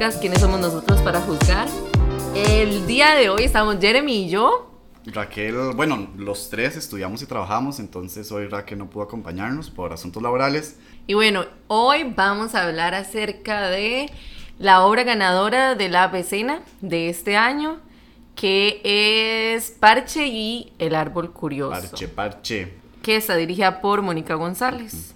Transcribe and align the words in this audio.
podcast 0.00 0.18
¿Quiénes 0.22 0.40
somos 0.40 0.58
nosotros 0.60 1.02
para 1.02 1.20
juzgar? 1.20 1.68
El 2.34 2.86
día 2.86 3.16
de 3.16 3.28
hoy 3.28 3.42
estamos 3.42 3.76
Jeremy 3.78 4.24
y 4.24 4.30
yo. 4.30 4.80
Raquel, 5.04 5.74
bueno, 5.76 6.08
los 6.16 6.48
tres 6.48 6.74
estudiamos 6.78 7.20
y 7.20 7.26
trabajamos, 7.26 7.80
entonces 7.80 8.32
hoy 8.32 8.46
Raquel 8.46 8.78
no 8.78 8.88
pudo 8.88 9.02
acompañarnos 9.02 9.68
por 9.68 9.92
asuntos 9.92 10.22
laborales. 10.22 10.78
Y 11.06 11.12
bueno, 11.12 11.44
hoy 11.66 12.14
vamos 12.16 12.54
a 12.54 12.66
hablar 12.66 12.94
acerca 12.94 13.68
de 13.68 14.10
la 14.58 14.86
obra 14.86 15.02
ganadora 15.02 15.74
de 15.74 15.90
la 15.90 16.08
vecina 16.08 16.62
de 16.80 17.10
este 17.10 17.36
año, 17.36 17.78
que 18.34 18.80
es 19.54 19.70
Parche 19.70 20.28
y 20.28 20.72
el 20.78 20.94
árbol 20.94 21.30
curioso. 21.30 21.78
Parche, 21.78 22.08
parche. 22.08 22.72
Que 23.02 23.16
está 23.16 23.36
dirigida 23.36 23.82
por 23.82 24.00
Mónica 24.00 24.34
González. 24.36 25.14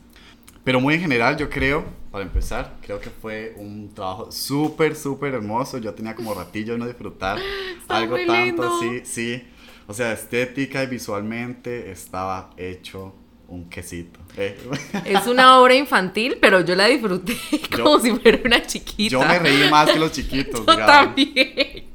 Pero 0.62 0.78
muy 0.78 0.92
en 0.92 1.00
general, 1.00 1.38
yo 1.38 1.48
creo, 1.48 1.84
para 2.14 2.26
empezar, 2.26 2.76
creo 2.80 3.00
que 3.00 3.10
fue 3.10 3.54
un 3.56 3.92
trabajo 3.92 4.30
súper, 4.30 4.94
súper 4.94 5.34
hermoso. 5.34 5.78
Yo 5.78 5.94
tenía 5.94 6.14
como 6.14 6.32
ratillo 6.32 6.74
de 6.74 6.78
no 6.78 6.86
disfrutar 6.86 7.40
algo 7.88 8.16
tanto 8.24 8.62
así, 8.62 9.00
sí. 9.02 9.42
O 9.88 9.92
sea, 9.92 10.12
estética 10.12 10.84
y 10.84 10.86
visualmente 10.86 11.90
estaba 11.90 12.50
hecho 12.56 13.16
un 13.48 13.68
quesito. 13.68 14.20
Eh. 14.36 14.56
Es 15.04 15.26
una 15.26 15.58
obra 15.58 15.74
infantil, 15.74 16.38
pero 16.40 16.60
yo 16.60 16.76
la 16.76 16.86
disfruté 16.86 17.36
como 17.76 17.98
si 17.98 18.12
fuera 18.12 18.38
una 18.44 18.64
chiquita. 18.64 19.10
Yo 19.10 19.18
me 19.18 19.36
reí 19.40 19.68
más 19.68 19.90
que 19.90 19.98
los 19.98 20.12
chiquitos. 20.12 20.64
Yo 20.64 20.76
también. 20.86 21.86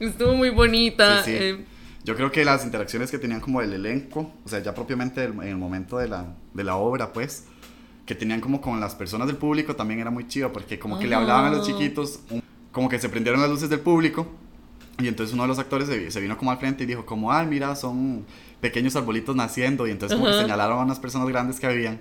Estuvo 0.00 0.34
muy 0.34 0.50
bonita. 0.50 1.22
Sí, 1.22 1.30
eh. 1.32 1.64
Yo 2.02 2.16
creo 2.16 2.32
que 2.32 2.44
las 2.44 2.64
interacciones 2.64 3.08
que 3.08 3.18
tenían 3.18 3.40
como 3.40 3.62
el 3.62 3.72
elenco, 3.72 4.32
o 4.44 4.48
sea, 4.48 4.58
ya 4.58 4.74
propiamente 4.74 5.22
en 5.22 5.42
el 5.42 5.56
momento 5.58 5.98
de 5.98 6.08
la, 6.08 6.34
de 6.52 6.64
la 6.64 6.74
obra, 6.74 7.12
pues, 7.12 7.46
que 8.12 8.18
tenían 8.18 8.42
como 8.42 8.60
con 8.60 8.78
las 8.78 8.94
personas 8.94 9.26
del 9.26 9.38
público 9.38 9.74
también 9.74 9.98
era 9.98 10.10
muy 10.10 10.28
chido, 10.28 10.52
porque 10.52 10.78
como 10.78 10.98
que 10.98 11.06
le 11.06 11.14
hablaban 11.14 11.46
a 11.46 11.56
los 11.56 11.66
chiquitos, 11.66 12.20
como 12.70 12.90
que 12.90 12.98
se 12.98 13.08
prendieron 13.08 13.40
las 13.40 13.48
luces 13.48 13.70
del 13.70 13.80
público, 13.80 14.26
y 14.98 15.08
entonces 15.08 15.32
uno 15.32 15.44
de 15.44 15.48
los 15.48 15.58
actores 15.58 15.88
se, 15.88 16.20
vino 16.20 16.36
como 16.36 16.50
al 16.50 16.58
frente 16.58 16.84
y 16.84 16.86
dijo 16.86 17.06
como, 17.06 17.32
ay, 17.32 17.46
mira, 17.46 17.74
son 17.74 18.26
pequeños 18.60 18.96
arbolitos 18.96 19.34
naciendo, 19.34 19.86
y 19.86 19.92
entonces 19.92 20.18
como 20.18 20.30
que 20.30 20.38
señalaron 20.38 20.78
a 20.78 20.82
unas 20.82 21.00
personas 21.00 21.26
grandes 21.28 21.58
que 21.58 21.66
habían, 21.66 22.00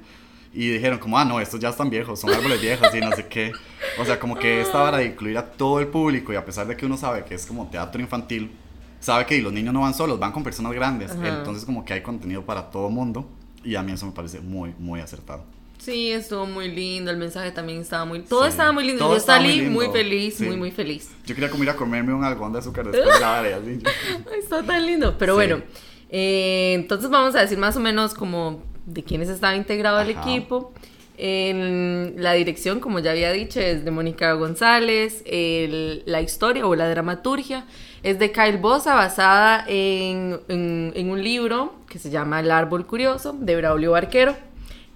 y 0.54 0.68
dijeron 0.68 1.00
como, 1.00 1.18
ah, 1.18 1.24
no, 1.24 1.40
estos 1.40 1.62
ya 1.62 1.70
están 1.70 1.90
viejos, 1.90 2.20
son 2.20 2.34
árboles 2.34 2.60
viejos 2.60 2.94
y 2.94 3.00
no 3.00 3.16
sé 3.16 3.28
qué. 3.28 3.54
O 3.98 4.04
sea, 4.04 4.20
como 4.20 4.36
que 4.36 4.60
esta 4.60 4.80
vara 4.80 4.98
de 4.98 5.06
incluir 5.06 5.38
a 5.38 5.50
todo 5.50 5.80
el 5.80 5.88
público 5.88 6.34
y 6.34 6.36
a 6.36 6.44
pesar 6.44 6.68
de 6.68 6.76
que 6.76 6.86
uno 6.86 6.98
sabe 6.98 7.24
que 7.24 7.36
es 7.36 7.46
como 7.46 7.68
teatro 7.68 8.02
infantil, 8.02 8.52
sabe 9.00 9.26
que 9.26 9.42
los 9.42 9.54
niños 9.54 9.74
no 9.74 9.80
van 9.80 9.94
solos, 9.94 10.20
van 10.20 10.34
con 10.34 10.44
personas 10.44 10.74
grandes. 10.74 11.12
Entonces 11.24 11.64
como 11.64 11.86
que 11.86 11.94
hay 11.94 12.02
contenido 12.02 12.46
para 12.46 12.70
todo 12.70 12.90
mundo 12.90 13.30
y 13.64 13.76
a 13.76 13.84
mí 13.84 13.94
eso 13.94 14.06
me 14.06 14.12
parece 14.12 14.42
muy, 14.42 14.74
muy 14.78 15.00
acertado. 15.00 15.46
Sí, 15.82 16.12
estuvo 16.12 16.46
muy 16.46 16.68
lindo, 16.68 17.10
el 17.10 17.18
mensaje 17.18 17.50
también 17.50 17.82
estaba 17.82 18.06
muy... 18.06 18.20
Todo 18.20 18.46
estaba 18.46 18.72
muy 18.72 18.86
lindo, 18.86 19.12
yo 19.12 19.20
salí 19.20 19.64
muy, 19.64 19.88
feliz, 19.88 20.40
muy, 20.40 20.56
muy 20.56 20.70
feliz. 20.70 21.10
Yo 21.26 21.34
quería 21.34 21.50
comer 21.50 21.72
a 21.72 21.76
comerme 21.76 22.14
un 22.14 22.24
algodón 22.24 22.54
de 22.54 22.60
azúcar 22.60 22.86
después 22.92 23.12
de 23.16 23.20
la 23.20 23.40
área, 23.40 23.58
así. 23.58 23.80
Está 24.40 24.62
tan 24.62 24.86
lindo, 24.86 25.16
pero 25.18 25.34
bueno, 25.34 25.64
eh, 26.12 26.74
entonces 26.76 27.10
vamos 27.10 27.34
a 27.34 27.42
decir 27.42 27.58
más 27.58 27.76
o 27.78 27.80
menos 27.80 28.14
como 28.14 28.62
de 28.86 29.04
quiénes 29.04 29.28
estaba 29.30 29.56
integrado 29.56 30.00
el 30.02 30.12
equipo. 30.12 30.72
En 31.18 32.16
la 32.18 32.34
dirección, 32.34 32.80
como 32.80 33.00
ya 33.00 33.12
había 33.12 33.32
dicho, 33.32 33.60
es 33.60 33.84
de 33.84 33.90
Mónica 33.90 34.34
González. 34.34 35.24
la 35.26 36.22
historia 36.22 36.68
o 36.68 36.76
la 36.76 36.90
dramaturgia 36.90 37.66
es 38.04 38.20
de 38.20 38.32
Kyle 38.32 38.58
Bosa, 38.58 38.94
basada 38.96 39.66
en, 39.68 40.42
un 40.48 41.24
libro 41.24 41.74
que 41.90 41.98
se 41.98 42.12
llama 42.12 42.40
El 42.40 42.52
árbol 42.52 42.86
curioso, 42.86 43.34
de 43.34 43.56
Braulio 43.56 43.92
Barquero, 43.92 44.36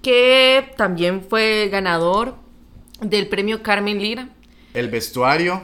que 0.05 0.71
también 0.77 1.23
fue 1.27 1.67
ganador 1.71 2.35
del 3.01 3.27
premio 3.27 3.63
Carmen 3.63 3.97
Lira. 3.97 4.29
El 4.75 4.91
vestuario 4.91 5.63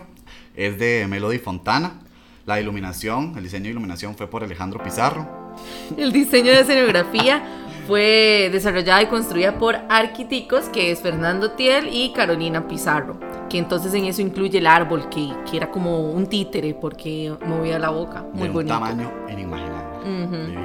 es 0.56 0.80
de 0.80 1.06
Melody 1.08 1.38
Fontana. 1.38 2.00
La 2.48 2.60
iluminación, 2.60 3.34
el 3.38 3.44
diseño 3.44 3.66
de 3.66 3.70
iluminación 3.70 4.16
fue 4.16 4.26
por 4.26 4.44
Alejandro 4.44 4.82
Pizarro. 4.82 5.54
El 5.96 6.12
diseño 6.12 6.52
de 6.54 6.62
escenografía 6.62 7.44
fue 7.86 8.50
desarrollada 8.52 9.04
y 9.04 9.06
construida 9.06 9.60
por 9.60 9.76
Arquiticos, 9.90 10.70
que 10.70 10.92
es 10.92 11.02
Fernando 11.02 11.52
Tiel 11.52 11.90
y 11.92 12.12
Carolina 12.12 12.68
Pizarro, 12.68 13.20
que 13.48 13.60
entonces 13.60 13.94
en 13.94 14.06
eso 14.06 14.24
incluye 14.24 14.58
el 14.58 14.66
árbol, 14.66 15.08
que, 15.10 15.32
que 15.48 15.58
era 15.58 15.70
como 15.70 16.10
un 16.10 16.26
títere 16.26 16.74
porque 16.74 17.32
movía 17.46 17.78
la 17.78 17.92
boca. 17.92 18.26
Muy 18.34 18.50
de 18.50 18.58
un 18.58 18.66
tamaño 18.66 19.12
inimaginable. 19.32 20.58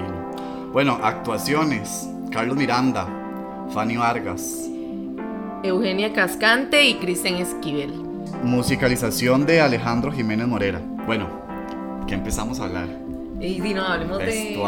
Bueno, 0.72 0.98
actuaciones. 1.02 2.08
Carlos 2.30 2.56
Miranda, 2.56 3.25
Fanny 3.72 3.96
Vargas. 3.96 4.68
Eugenia 5.62 6.12
Cascante 6.12 6.84
y 6.84 6.94
Cristian 6.94 7.36
Esquivel. 7.36 7.92
Musicalización 8.42 9.46
de 9.46 9.60
Alejandro 9.60 10.12
Jiménez 10.12 10.46
Morera. 10.46 10.80
Bueno, 11.06 11.28
¿qué 12.06 12.14
empezamos 12.14 12.60
a 12.60 12.64
hablar? 12.64 12.88
Y 13.40 13.60
si 13.60 13.74
no, 13.74 13.84
hablemos 13.84 14.18
de, 14.18 14.24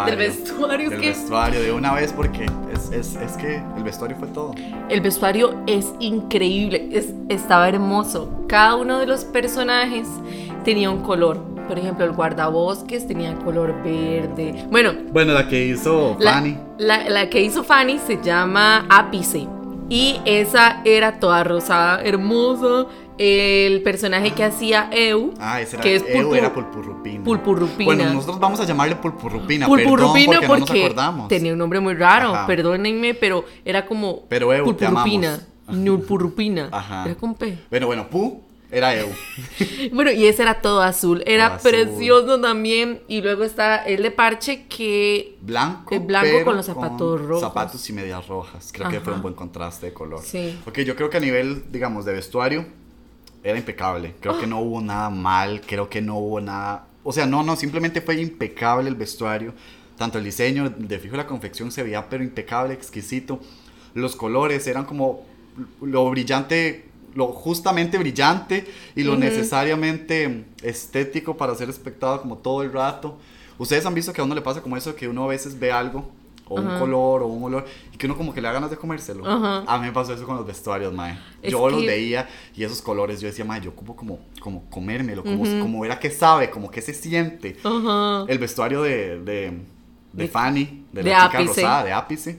del 0.06 0.16
vestuario. 0.16 0.90
Del 0.90 1.00
vestuario, 1.00 1.62
de 1.62 1.72
una 1.72 1.94
vez, 1.94 2.12
porque 2.12 2.44
es, 2.72 2.90
es, 2.90 3.16
es, 3.16 3.32
que 3.38 3.62
el 3.76 3.82
vestuario 3.82 4.16
fue 4.18 4.28
todo. 4.28 4.54
El 4.90 5.00
vestuario 5.00 5.54
es 5.66 5.86
increíble, 6.00 6.88
es, 6.92 7.14
estaba 7.30 7.68
hermoso. 7.68 8.44
Cada 8.46 8.76
uno 8.76 8.98
de 8.98 9.06
los 9.06 9.24
personajes 9.24 10.06
tenía 10.64 10.90
un 10.90 11.02
color. 11.02 11.57
Por 11.68 11.78
ejemplo, 11.78 12.04
el 12.04 12.12
guardabosques 12.12 13.06
tenía 13.06 13.34
color 13.36 13.82
verde. 13.82 14.66
Bueno, 14.70 14.94
bueno 15.12 15.34
la 15.34 15.46
que 15.46 15.66
hizo 15.66 16.16
Fanny. 16.20 16.58
La, 16.78 17.08
la 17.08 17.28
que 17.28 17.42
hizo 17.42 17.62
Fanny 17.62 17.98
se 17.98 18.20
llama 18.22 18.86
Ápice. 18.88 19.46
Y 19.90 20.20
esa 20.24 20.80
era 20.84 21.20
toda 21.20 21.44
rosada, 21.44 22.02
hermosa 22.02 22.86
el 23.18 23.82
personaje 23.82 24.30
que 24.30 24.44
hacía 24.44 24.88
Eu. 24.92 25.34
Ah, 25.40 25.60
ese 25.60 25.76
era, 25.76 25.82
que 25.82 25.96
es 25.96 26.04
Eu 26.08 26.34
era 26.34 26.54
Pulpurrupina. 26.54 27.24
Pulpurrupina. 27.24 27.84
Bueno, 27.84 28.14
nosotros 28.14 28.38
vamos 28.38 28.60
a 28.60 28.64
llamarle 28.64 28.96
Pulpurrupina. 28.96 29.66
Pulpurrupina 29.66 30.40
porque, 30.46 30.46
no 30.46 30.58
nos 30.58 30.70
acordamos. 30.70 31.28
tenía 31.28 31.52
un 31.52 31.58
nombre 31.58 31.80
muy 31.80 31.94
raro, 31.94 32.32
perdónenme, 32.46 33.14
pero 33.14 33.44
era 33.64 33.86
como 33.86 34.22
pero 34.28 34.52
Eu, 34.52 34.64
Pulpurrupina. 34.64 35.40
Ajá. 36.72 37.04
Era 37.04 37.14
con 37.16 37.34
P. 37.34 37.58
Bueno, 37.68 37.86
bueno, 37.86 38.08
Pu 38.08 38.42
era 38.70 38.94
Eu. 38.94 39.08
bueno, 39.92 40.10
y 40.10 40.26
ese 40.26 40.42
era 40.42 40.60
todo 40.60 40.82
azul. 40.82 41.22
Era 41.26 41.58
precioso 41.58 42.40
también. 42.40 43.00
Y 43.08 43.22
luego 43.22 43.44
está 43.44 43.76
el 43.76 44.02
de 44.02 44.10
parche 44.10 44.66
que. 44.66 45.36
Blanco. 45.40 45.94
El 45.94 46.00
blanco 46.00 46.44
con 46.44 46.56
los 46.56 46.66
zapatos 46.66 47.20
rojos. 47.22 47.40
Zapatos 47.40 47.88
y 47.88 47.92
medias 47.92 48.26
rojas. 48.26 48.70
Creo 48.72 48.90
que 48.90 49.00
fue 49.00 49.14
un 49.14 49.22
buen 49.22 49.34
contraste 49.34 49.86
de 49.86 49.92
color. 49.92 50.20
Sí. 50.22 50.58
Ok, 50.66 50.80
yo 50.80 50.96
creo 50.96 51.08
que 51.08 51.16
a 51.16 51.20
nivel, 51.20 51.64
digamos, 51.70 52.04
de 52.04 52.12
vestuario 52.12 52.66
era 53.42 53.58
impecable. 53.58 54.14
Creo 54.20 54.38
que 54.38 54.46
no 54.46 54.60
hubo 54.60 54.80
nada 54.80 55.10
mal, 55.10 55.62
creo 55.62 55.88
que 55.88 56.02
no 56.02 56.18
hubo 56.18 56.40
nada... 56.40 56.86
O 57.04 57.12
sea, 57.12 57.26
no, 57.26 57.42
no, 57.42 57.56
simplemente 57.56 58.00
fue 58.00 58.20
impecable 58.20 58.88
el 58.88 58.96
vestuario. 58.96 59.54
Tanto 59.96 60.18
el 60.18 60.24
diseño, 60.24 60.68
de 60.70 60.98
fijo 60.98 61.16
la 61.16 61.26
confección 61.26 61.72
se 61.72 61.82
veía 61.82 62.08
pero 62.08 62.22
impecable, 62.22 62.74
exquisito. 62.74 63.40
Los 63.94 64.16
colores 64.16 64.66
eran 64.66 64.84
como 64.84 65.24
lo 65.80 66.08
brillante, 66.10 66.87
lo 67.18 67.32
justamente 67.32 67.98
brillante 67.98 68.64
y 68.94 69.02
lo 69.02 69.16
necesariamente 69.16 70.44
estético 70.62 71.36
para 71.36 71.52
ser 71.56 71.68
espectado 71.68 72.22
como 72.22 72.38
todo 72.38 72.62
el 72.62 72.72
rato. 72.72 73.18
Ustedes 73.58 73.84
han 73.84 73.92
visto 73.92 74.12
que 74.12 74.20
a 74.20 74.24
uno 74.24 74.36
le 74.36 74.40
pasa 74.40 74.62
como 74.62 74.76
eso, 74.76 74.94
que 74.94 75.08
uno 75.08 75.24
a 75.24 75.26
veces 75.26 75.58
ve 75.58 75.72
algo 75.72 76.08
o 76.46 76.54
un 76.54 76.78
color 76.78 77.22
o 77.22 77.26
un 77.26 77.42
olor 77.42 77.66
y 77.92 77.96
que 77.96 78.06
uno 78.06 78.16
como 78.16 78.32
que 78.32 78.40
le 78.40 78.46
da 78.46 78.54
ganas 78.54 78.70
de 78.70 78.76
comérselo. 78.76 79.26
A 79.26 79.78
mí 79.78 79.86
me 79.86 79.92
pasó 79.92 80.14
eso 80.14 80.24
con 80.24 80.36
los 80.36 80.46
vestuarios, 80.46 80.94
mae. 80.94 81.18
yo 81.42 81.68
los 81.68 81.84
veía 81.84 82.28
y 82.54 82.62
esos 82.62 82.80
colores, 82.80 83.20
yo 83.20 83.26
decía, 83.26 83.44
mae, 83.44 83.60
yo 83.60 83.70
ocupo 83.70 83.96
como, 83.96 84.20
como 84.40 84.70
comérmelo, 84.70 85.24
como, 85.24 85.42
como 85.60 85.84
era 85.84 85.98
que 85.98 86.12
sabe, 86.12 86.50
como 86.50 86.70
que 86.70 86.80
se 86.80 86.94
siente. 86.94 87.56
El 88.28 88.38
vestuario 88.38 88.80
de, 88.80 89.18
de, 89.18 89.58
de, 90.12 90.28
Fanny, 90.28 90.86
de, 90.92 91.02
la 91.02 91.26
chica 91.26 91.42
rosada, 91.42 91.82
de 91.82 91.92
Ápice. 91.92 92.38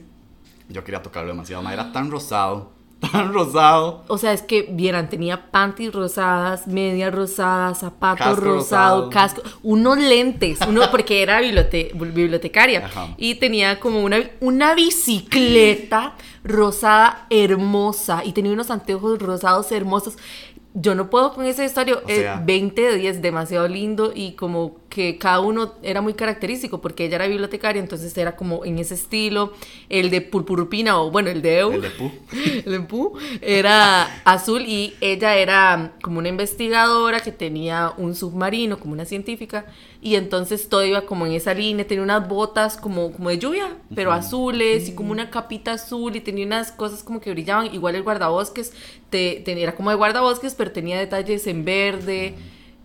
Yo 0.70 0.82
quería 0.82 1.02
tocarlo 1.02 1.28
demasiado, 1.32 1.62
mae, 1.62 1.74
era 1.74 1.92
tan 1.92 2.10
rosado 2.10 2.79
tan 3.12 3.32
rosado. 3.32 4.04
O 4.08 4.18
sea, 4.18 4.32
es 4.32 4.42
que 4.42 4.68
vieran, 4.70 5.08
tenía 5.08 5.50
panties 5.50 5.92
rosadas, 5.92 6.66
medias 6.66 7.14
rosadas, 7.14 7.78
zapatos 7.78 8.38
rosados, 8.38 9.12
casco, 9.12 9.42
unos 9.62 9.98
lentes, 9.98 10.58
uno 10.68 10.82
porque 10.90 11.22
era 11.22 11.40
bibliotecaria 11.40 12.90
y 13.16 13.36
tenía 13.36 13.80
como 13.80 14.02
una, 14.02 14.18
una 14.40 14.74
bicicleta 14.74 16.14
rosada 16.44 17.26
hermosa 17.30 18.22
y 18.24 18.32
tenía 18.32 18.52
unos 18.52 18.70
anteojos 18.70 19.18
rosados 19.18 19.72
hermosos 19.72 20.16
yo 20.74 20.94
no 20.94 21.10
puedo 21.10 21.34
con 21.34 21.46
ese 21.46 21.62
vestuario. 21.62 22.02
es 22.06 22.24
20 22.44 22.80
de 22.80 22.96
10, 22.96 23.22
demasiado 23.22 23.66
lindo 23.66 24.12
y 24.14 24.32
como 24.32 24.76
que 24.90 25.18
cada 25.18 25.40
uno 25.40 25.74
era 25.82 26.02
muy 26.02 26.14
característico 26.14 26.80
porque 26.80 27.06
ella 27.06 27.16
era 27.16 27.28
bibliotecaria, 27.28 27.80
entonces 27.80 28.16
era 28.18 28.34
como 28.36 28.64
en 28.64 28.78
ese 28.78 28.94
estilo. 28.94 29.52
El 29.88 30.10
de 30.10 30.20
Purpurupina, 30.20 31.00
o 31.00 31.10
bueno, 31.10 31.30
el 31.30 31.40
de 31.40 31.60
Eu. 31.60 31.72
El 31.72 31.82
de 31.82 31.90
Pu. 31.90 32.10
el 32.66 32.72
de 32.72 32.80
Pu 32.80 33.16
era 33.40 34.22
azul 34.24 34.62
y 34.66 34.94
ella 35.00 35.36
era 35.36 35.92
como 36.02 36.18
una 36.18 36.28
investigadora 36.28 37.20
que 37.20 37.30
tenía 37.30 37.94
un 37.96 38.16
submarino, 38.16 38.80
como 38.80 38.92
una 38.92 39.04
científica 39.04 39.66
y 40.02 40.16
entonces 40.16 40.68
todo 40.68 40.84
iba 40.84 41.02
como 41.02 41.26
en 41.26 41.32
esa 41.32 41.54
línea, 41.54 41.86
tenía 41.86 42.02
unas 42.02 42.26
botas 42.26 42.76
como, 42.76 43.12
como 43.12 43.28
de 43.28 43.38
lluvia, 43.38 43.76
pero 43.94 44.12
azules 44.12 44.88
y 44.88 44.94
como 44.94 45.12
una 45.12 45.30
capita 45.30 45.72
azul 45.72 46.16
y 46.16 46.20
tenía 46.20 46.46
unas 46.46 46.72
cosas 46.72 47.02
como 47.02 47.20
que 47.20 47.30
brillaban, 47.30 47.72
igual 47.72 47.94
el 47.94 48.02
guardabosques, 48.02 48.72
te, 49.10 49.44
era 49.62 49.76
como 49.76 49.90
de 49.90 49.96
guardabosques, 49.96 50.54
pero 50.54 50.72
tenía 50.72 50.98
detalles 50.98 51.46
en 51.46 51.64
verde 51.64 52.34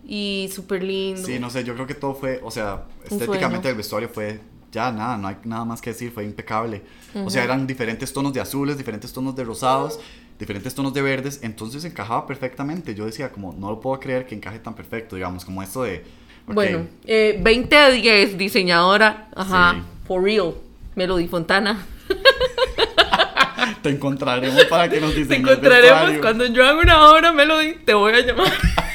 y 0.06 0.48
súper 0.54 0.82
lindo. 0.82 1.24
Sí, 1.24 1.38
no 1.38 1.50
sé, 1.50 1.64
yo 1.64 1.74
creo 1.74 1.86
que 1.86 1.94
todo 1.94 2.14
fue, 2.14 2.40
o 2.42 2.50
sea, 2.50 2.84
estéticamente 3.04 3.68
el 3.68 3.74
vestuario 3.74 4.08
fue 4.08 4.40
ya 4.72 4.92
nada, 4.92 5.16
no 5.16 5.28
hay 5.28 5.36
nada 5.44 5.64
más 5.64 5.80
que 5.80 5.90
decir, 5.90 6.12
fue 6.12 6.24
impecable. 6.24 6.82
O 7.24 7.30
sea, 7.30 7.44
eran 7.44 7.66
diferentes 7.66 8.12
tonos 8.12 8.32
de 8.32 8.40
azules, 8.40 8.76
diferentes 8.76 9.12
tonos 9.12 9.34
de 9.34 9.44
rosados, 9.44 9.98
diferentes 10.38 10.74
tonos 10.74 10.92
de 10.92 11.02
verdes, 11.02 11.40
entonces 11.42 11.84
encajaba 11.84 12.26
perfectamente. 12.26 12.94
Yo 12.94 13.06
decía, 13.06 13.30
como, 13.30 13.52
no 13.52 13.70
lo 13.70 13.80
puedo 13.80 13.98
creer 13.98 14.26
que 14.26 14.34
encaje 14.34 14.58
tan 14.58 14.74
perfecto, 14.74 15.16
digamos, 15.16 15.44
como 15.44 15.62
esto 15.62 15.82
de 15.82 16.04
bueno, 16.46 16.86
eh, 17.04 17.38
20 17.40 17.76
a 17.76 17.90
10, 17.90 18.38
diseñadora. 18.38 19.28
Ajá. 19.34 19.82
For 20.06 20.22
real. 20.22 20.54
Melody 20.94 21.26
Fontana. 21.26 21.84
te 23.82 23.90
encontraremos 23.90 24.64
para 24.66 24.88
que 24.88 25.00
nos 25.00 25.14
diseñes 25.14 25.44
Te 25.44 25.52
encontraremos 25.52 26.20
cuando 26.20 26.46
yo 26.46 26.64
haga 26.64 26.80
una 26.80 27.10
obra, 27.10 27.32
Melody, 27.32 27.76
te 27.84 27.94
voy 27.94 28.12
a 28.12 28.20
llamar. 28.20 28.52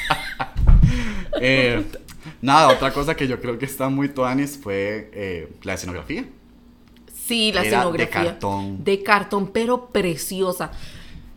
eh, 1.42 1.84
nada, 2.40 2.68
otra 2.68 2.92
cosa 2.92 3.14
que 3.14 3.26
yo 3.26 3.40
creo 3.40 3.58
que 3.58 3.66
está 3.66 3.88
muy 3.88 4.08
tuanis 4.08 4.58
fue 4.62 5.10
eh, 5.12 5.52
la 5.62 5.74
escenografía. 5.74 6.24
Sí, 7.12 7.52
la 7.52 7.62
escenografía. 7.62 8.06
De 8.06 8.28
cartón. 8.28 8.84
De 8.84 9.02
cartón, 9.02 9.50
pero 9.52 9.86
preciosa. 9.86 10.70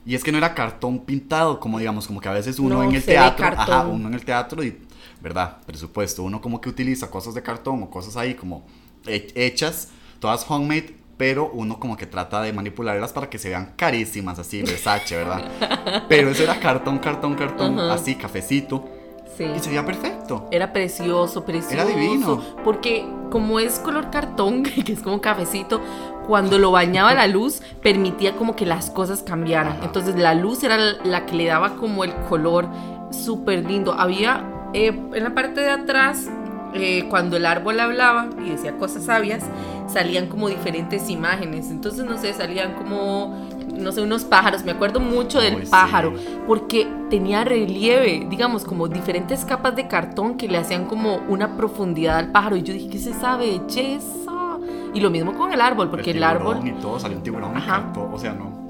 Y 0.05 0.13
es 0.13 0.23
que 0.23 0.31
no 0.31 0.37
era 0.37 0.53
cartón 0.53 0.99
pintado, 0.99 1.59
como 1.59 1.79
digamos, 1.79 2.05
como 2.07 2.21
que 2.21 2.29
a 2.29 2.33
veces 2.33 2.59
uno 2.59 2.83
en 2.83 2.93
el 2.93 3.03
teatro, 3.03 3.45
ajá, 3.45 3.87
uno 3.87 4.07
en 4.07 4.13
el 4.13 4.23
teatro 4.23 4.63
y 4.63 4.77
¿verdad? 5.21 5.57
Presupuesto. 5.65 6.21
Uno 6.21 6.39
como 6.39 6.61
que 6.61 6.69
utiliza 6.69 7.09
cosas 7.09 7.33
de 7.33 7.41
cartón 7.41 7.81
o 7.81 7.89
cosas 7.89 8.15
ahí 8.15 8.35
como 8.35 8.65
hechas, 9.07 9.89
todas 10.19 10.45
homemade, 10.47 10.95
pero 11.17 11.49
uno 11.51 11.79
como 11.79 11.97
que 11.97 12.05
trata 12.05 12.41
de 12.41 12.53
manipularlas 12.53 13.11
para 13.11 13.29
que 13.29 13.39
se 13.39 13.49
vean 13.49 13.73
carísimas, 13.75 14.37
así, 14.37 14.61
Versace, 14.61 15.15
¿verdad? 15.15 16.05
Pero 16.09 16.29
eso 16.29 16.43
era 16.43 16.59
cartón, 16.59 16.99
cartón, 16.99 17.35
cartón, 17.35 17.79
así, 17.79 18.15
cafecito. 18.15 18.87
Sí. 19.37 19.43
Y 19.43 19.59
se 19.59 19.69
veía 19.69 19.85
perfecto. 19.85 20.47
Era 20.51 20.71
precioso, 20.71 21.43
precioso. 21.43 21.73
Era 21.73 21.85
divino. 21.85 22.41
Porque 22.63 23.05
como 23.29 23.59
es 23.59 23.79
color 23.79 24.09
cartón, 24.09 24.63
que 24.85 24.93
es 24.93 25.01
como 25.01 25.21
cafecito, 25.21 25.81
cuando 26.27 26.57
lo 26.57 26.71
bañaba 26.71 27.13
la 27.13 27.27
luz, 27.27 27.61
permitía 27.81 28.35
como 28.35 28.55
que 28.55 28.65
las 28.65 28.89
cosas 28.89 29.23
cambiaran. 29.23 29.79
Entonces 29.83 30.15
la 30.15 30.33
luz 30.33 30.63
era 30.63 30.77
la 31.03 31.25
que 31.25 31.35
le 31.35 31.45
daba 31.45 31.75
como 31.75 32.03
el 32.03 32.13
color 32.29 32.67
súper 33.11 33.65
lindo. 33.65 33.93
Había 33.93 34.43
eh, 34.73 34.87
en 34.87 35.23
la 35.23 35.33
parte 35.33 35.61
de 35.61 35.69
atrás, 35.69 36.27
eh, 36.73 37.05
cuando 37.09 37.37
el 37.37 37.45
árbol 37.45 37.79
hablaba 37.79 38.27
y 38.43 38.49
decía 38.49 38.77
cosas 38.77 39.05
sabias, 39.05 39.43
salían 39.87 40.27
como 40.27 40.49
diferentes 40.49 41.09
imágenes. 41.09 41.69
Entonces, 41.69 42.05
no 42.05 42.17
sé, 42.17 42.33
salían 42.33 42.73
como, 42.73 43.44
no 43.77 43.91
sé, 43.91 44.01
unos 44.01 44.25
pájaros. 44.25 44.63
Me 44.63 44.71
acuerdo 44.71 44.99
mucho 44.99 45.39
del 45.39 45.63
pájaro, 45.67 46.13
porque 46.47 46.87
tenía 47.09 47.43
relieve, 47.43 48.25
digamos, 48.29 48.65
como 48.65 48.87
diferentes 48.87 49.45
capas 49.45 49.75
de 49.75 49.87
cartón 49.87 50.37
que 50.37 50.47
le 50.47 50.57
hacían 50.57 50.85
como 50.85 51.17
una 51.27 51.55
profundidad 51.55 52.17
al 52.17 52.31
pájaro. 52.31 52.55
Y 52.55 52.63
yo 52.63 52.73
dije, 52.73 52.89
¿qué 52.89 52.97
es 52.97 53.07
esa 53.07 53.37
belleza? 53.37 54.57
Y 54.93 54.99
lo 54.99 55.09
mismo 55.09 55.33
con 55.33 55.51
el 55.51 55.61
árbol, 55.61 55.89
porque 55.89 56.11
el, 56.11 56.23
árbol... 56.23 56.59
Y 56.63 56.71
todo, 56.73 56.99
salió 56.99 57.17
un 57.17 57.23
tiburón, 57.23 57.55
Ajá. 57.55 57.91
o 57.95 58.17
sea, 58.17 58.33
no. 58.33 58.64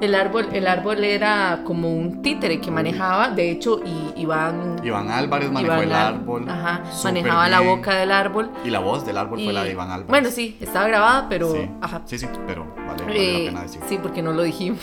El 0.00 0.14
árbol, 0.14 0.48
el 0.52 0.66
árbol 0.66 1.04
era 1.04 1.62
como 1.64 1.90
un 1.90 2.20
títere 2.20 2.60
que 2.60 2.70
manejaba, 2.70 3.30
de 3.30 3.50
hecho, 3.50 3.80
y 3.82 4.20
Iván... 4.20 4.76
Iván 4.84 5.10
Álvarez 5.10 5.50
manejó 5.50 5.80
el 5.80 5.92
árbol. 5.92 6.48
Ajá, 6.48 6.82
manejaba 7.04 7.48
la 7.48 7.60
boca 7.60 7.96
del 7.96 8.12
árbol. 8.12 8.50
Y 8.62 8.68
la 8.68 8.80
voz 8.80 9.06
del 9.06 9.16
árbol 9.16 9.40
fue 9.42 9.54
la 9.54 9.64
de 9.64 9.72
Iván 9.72 9.90
Álvarez. 9.90 10.08
Bueno, 10.08 10.30
sí, 10.30 10.58
estaba 10.60 10.86
grabada, 10.88 11.28
pero... 11.30 11.50
Sí, 11.50 11.70
ajá. 11.80 12.02
sí, 12.04 12.18
sí, 12.18 12.26
pero 12.46 12.66
vale, 12.86 13.04
vale 13.04 13.14
la 13.14 13.38
eh, 13.38 13.44
pena 13.46 13.62
decir. 13.62 13.80
Sí, 13.88 13.98
porque 14.02 14.22
no 14.22 14.32
lo 14.32 14.42
dijimos, 14.42 14.80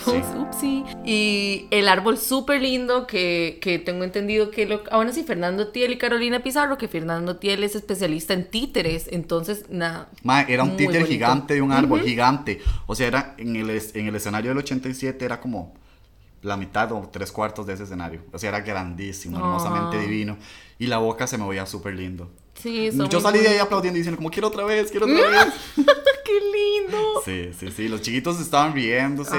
sí. 0.58 0.84
Y 1.04 1.66
el 1.70 1.88
árbol 1.88 2.18
súper 2.18 2.60
lindo 2.60 3.06
que, 3.06 3.58
que, 3.60 3.78
tengo 3.78 4.02
entendido 4.02 4.50
que... 4.50 4.66
Lo, 4.66 4.82
ah, 4.90 4.96
bueno, 4.96 5.12
sí, 5.12 5.22
Fernando 5.22 5.68
Tiel 5.68 5.92
y 5.92 5.98
Carolina 5.98 6.42
Pizarro, 6.42 6.76
que 6.76 6.88
Fernando 6.88 7.36
Tiel 7.36 7.62
es 7.62 7.76
especialista 7.76 8.34
en 8.34 8.50
títeres, 8.50 9.08
entonces, 9.12 9.66
nada... 9.68 10.08
era 10.48 10.64
un 10.64 10.76
títere 10.76 11.04
gigante 11.04 11.54
de 11.54 11.62
un 11.62 11.70
árbol, 11.70 12.00
gigante. 12.00 12.60
O 12.86 12.96
sea, 12.96 13.06
era 13.06 13.34
en 13.38 13.54
el, 13.54 13.70
en 13.70 14.08
el 14.08 14.14
escenario 14.16 14.50
del 14.50 14.58
87 15.04 15.24
era 15.24 15.40
como 15.40 15.74
la 16.42 16.56
mitad 16.56 16.92
o 16.92 17.08
tres 17.10 17.32
cuartos 17.32 17.66
de 17.66 17.72
ese 17.72 17.84
escenario. 17.84 18.22
O 18.32 18.38
sea, 18.38 18.50
era 18.50 18.60
grandísimo, 18.60 19.38
hermosamente 19.38 19.96
ah. 19.96 20.00
divino. 20.00 20.36
Y 20.78 20.86
la 20.86 20.98
boca 20.98 21.26
se 21.26 21.38
me 21.38 21.48
veía 21.48 21.66
súper 21.66 21.94
lindo. 21.94 22.30
Sí, 22.54 22.90
Yo 23.10 23.20
salí 23.20 23.40
de 23.40 23.48
ahí 23.48 23.58
aplaudiendo 23.58 23.96
y 23.96 24.00
diciendo 24.00 24.16
como, 24.16 24.30
quiero 24.30 24.48
otra 24.48 24.64
vez, 24.64 24.90
quiero 24.90 25.06
otra 25.06 25.28
vez. 25.28 25.54
¡Qué 26.24 26.32
lindo! 26.32 26.98
Sí, 27.24 27.50
sí, 27.58 27.70
sí. 27.70 27.88
Los 27.88 28.02
chiquitos 28.02 28.40
estaban 28.40 28.74
riéndose. 28.74 29.36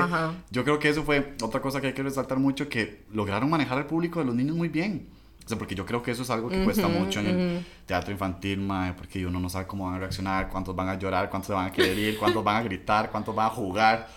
Yo 0.51 0.63
creo 0.63 0.79
que 0.79 0.89
eso 0.89 1.03
fue 1.03 1.35
otra 1.41 1.61
cosa 1.61 1.79
que 1.79 1.87
hay 1.87 1.93
que 1.93 2.03
resaltar 2.03 2.39
mucho, 2.39 2.67
que 2.67 3.05
lograron 3.11 3.49
manejar 3.49 3.77
al 3.77 3.85
público 3.85 4.19
de 4.19 4.25
los 4.25 4.35
niños 4.35 4.55
muy 4.55 4.69
bien. 4.69 5.07
O 5.45 5.47
sea, 5.47 5.59
porque 5.59 5.75
yo 5.75 5.85
creo 5.85 6.01
que 6.01 6.09
eso 6.09 6.23
es 6.23 6.29
algo 6.31 6.49
que 6.49 6.63
cuesta 6.63 6.87
mucho 6.87 7.19
en 7.19 7.27
el 7.27 7.65
teatro 7.85 8.11
infantil, 8.11 8.59
mae, 8.59 8.93
porque 8.93 9.23
uno 9.27 9.39
no 9.39 9.47
sabe 9.47 9.67
cómo 9.67 9.85
van 9.85 9.95
a 9.95 9.99
reaccionar, 9.99 10.49
cuántos 10.49 10.75
van 10.75 10.89
a 10.89 10.97
llorar, 10.97 11.29
cuántos 11.29 11.55
van 11.55 11.67
a 11.67 11.71
querer 11.71 11.97
ir, 11.99 12.17
cuántos 12.17 12.43
van 12.43 12.55
a 12.55 12.63
gritar, 12.63 13.11
cuántos 13.11 13.35
van 13.35 13.45
a 13.45 13.49
jugar. 13.51 14.07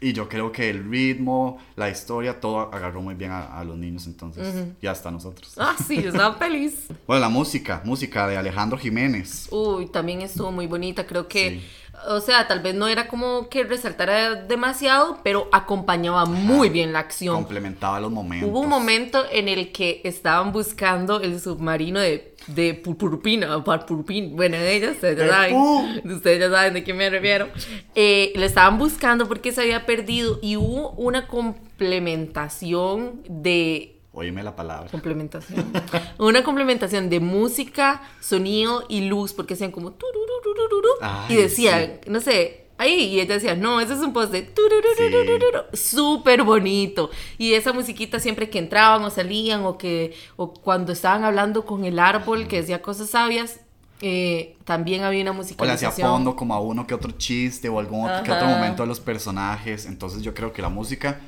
Y 0.00 0.12
yo 0.12 0.28
creo 0.28 0.52
que 0.52 0.68
el 0.68 0.88
ritmo, 0.90 1.58
la 1.74 1.88
historia, 1.88 2.38
todo 2.38 2.72
agarró 2.72 3.00
muy 3.00 3.14
bien 3.14 3.30
a, 3.32 3.64
los 3.64 3.78
niños, 3.78 4.06
entonces 4.06 4.66
ya 4.82 4.92
está 4.92 5.10
nosotros. 5.10 5.54
Ah, 5.56 5.74
sí, 5.86 5.96
estaba 6.06 6.34
feliz. 6.34 6.86
bueno, 7.06 7.20
la 7.20 7.28
música, 7.30 7.80
música 7.84 8.28
de 8.28 8.36
Alejandro 8.36 8.76
Jiménez. 8.76 9.48
Uy, 9.50 9.86
también 9.86 10.20
estuvo 10.20 10.52
muy 10.52 10.66
bonita, 10.66 11.06
creo 11.06 11.26
que 11.26 11.62
o 12.08 12.20
sea, 12.20 12.46
tal 12.46 12.60
vez 12.60 12.74
no 12.74 12.86
era 12.88 13.08
como 13.08 13.48
que 13.48 13.64
resaltara 13.64 14.34
demasiado, 14.34 15.18
pero 15.22 15.48
acompañaba 15.52 16.24
muy 16.24 16.68
bien 16.68 16.92
la 16.92 17.00
acción. 17.00 17.34
Complementaba 17.34 18.00
los 18.00 18.10
momentos. 18.10 18.48
Hubo 18.48 18.60
un 18.60 18.68
momento 18.68 19.24
en 19.30 19.48
el 19.48 19.72
que 19.72 20.00
estaban 20.04 20.52
buscando 20.52 21.20
el 21.20 21.40
submarino 21.40 22.00
de, 22.00 22.34
de 22.46 22.74
Purpurpina, 22.74 23.56
bueno, 23.56 24.56
de 24.56 24.76
ellos, 24.76 24.92
ustedes 24.92 25.18
ya 25.18 25.28
saben, 25.28 25.56
ustedes 26.04 26.40
ya 26.40 26.50
saben 26.50 26.74
de 26.74 26.84
qué 26.84 26.94
me 26.94 27.10
refiero. 27.10 27.48
Eh, 27.94 28.32
lo 28.36 28.44
estaban 28.44 28.78
buscando 28.78 29.26
porque 29.26 29.52
se 29.52 29.62
había 29.62 29.86
perdido 29.86 30.38
y 30.42 30.56
hubo 30.56 30.90
una 30.92 31.26
complementación 31.26 33.22
de 33.28 33.95
Oíme 34.18 34.42
la 34.42 34.56
palabra. 34.56 34.88
Complementación. 34.90 35.70
Una 36.18 36.42
complementación 36.42 37.10
de 37.10 37.20
música, 37.20 38.00
sonido 38.18 38.86
y 38.88 39.02
luz, 39.02 39.34
porque 39.34 39.52
hacían 39.52 39.70
como 39.70 39.94
y 41.28 41.34
decía, 41.34 42.00
no 42.06 42.20
sé, 42.20 42.64
ahí 42.78 42.94
y 42.94 43.20
ella 43.20 43.34
decía, 43.34 43.54
no, 43.54 43.78
ese 43.78 43.92
es 43.92 43.98
un 44.00 44.14
post 44.14 44.32
de 44.32 44.50
súper 45.74 46.44
bonito. 46.44 47.10
Y 47.36 47.52
esa 47.52 47.74
musiquita 47.74 48.18
siempre 48.18 48.48
que 48.48 48.58
entraban 48.58 49.04
o 49.04 49.10
salían 49.10 49.66
o 49.66 49.76
que 49.76 50.14
o 50.36 50.50
cuando 50.54 50.92
estaban 50.92 51.22
hablando 51.24 51.66
con 51.66 51.84
el 51.84 51.98
árbol 51.98 52.48
que 52.48 52.62
decía 52.62 52.80
cosas 52.80 53.10
sabias, 53.10 53.60
eh, 54.00 54.56
también 54.64 55.04
había 55.04 55.20
una 55.20 55.32
música. 55.32 55.62
O 55.62 55.66
le 55.66 55.72
hacía 55.72 55.90
fondo 55.90 56.34
como 56.36 56.54
a 56.54 56.60
uno 56.60 56.86
que 56.86 56.94
otro 56.94 57.12
chiste 57.12 57.68
o 57.68 57.78
algún 57.78 58.08
otro, 58.08 58.22
que 58.22 58.32
otro 58.32 58.48
momento 58.48 58.82
de 58.82 58.88
los 58.88 58.98
personajes. 58.98 59.84
Entonces 59.84 60.22
yo 60.22 60.32
creo 60.32 60.54
que 60.54 60.62
la 60.62 60.70
música 60.70 61.20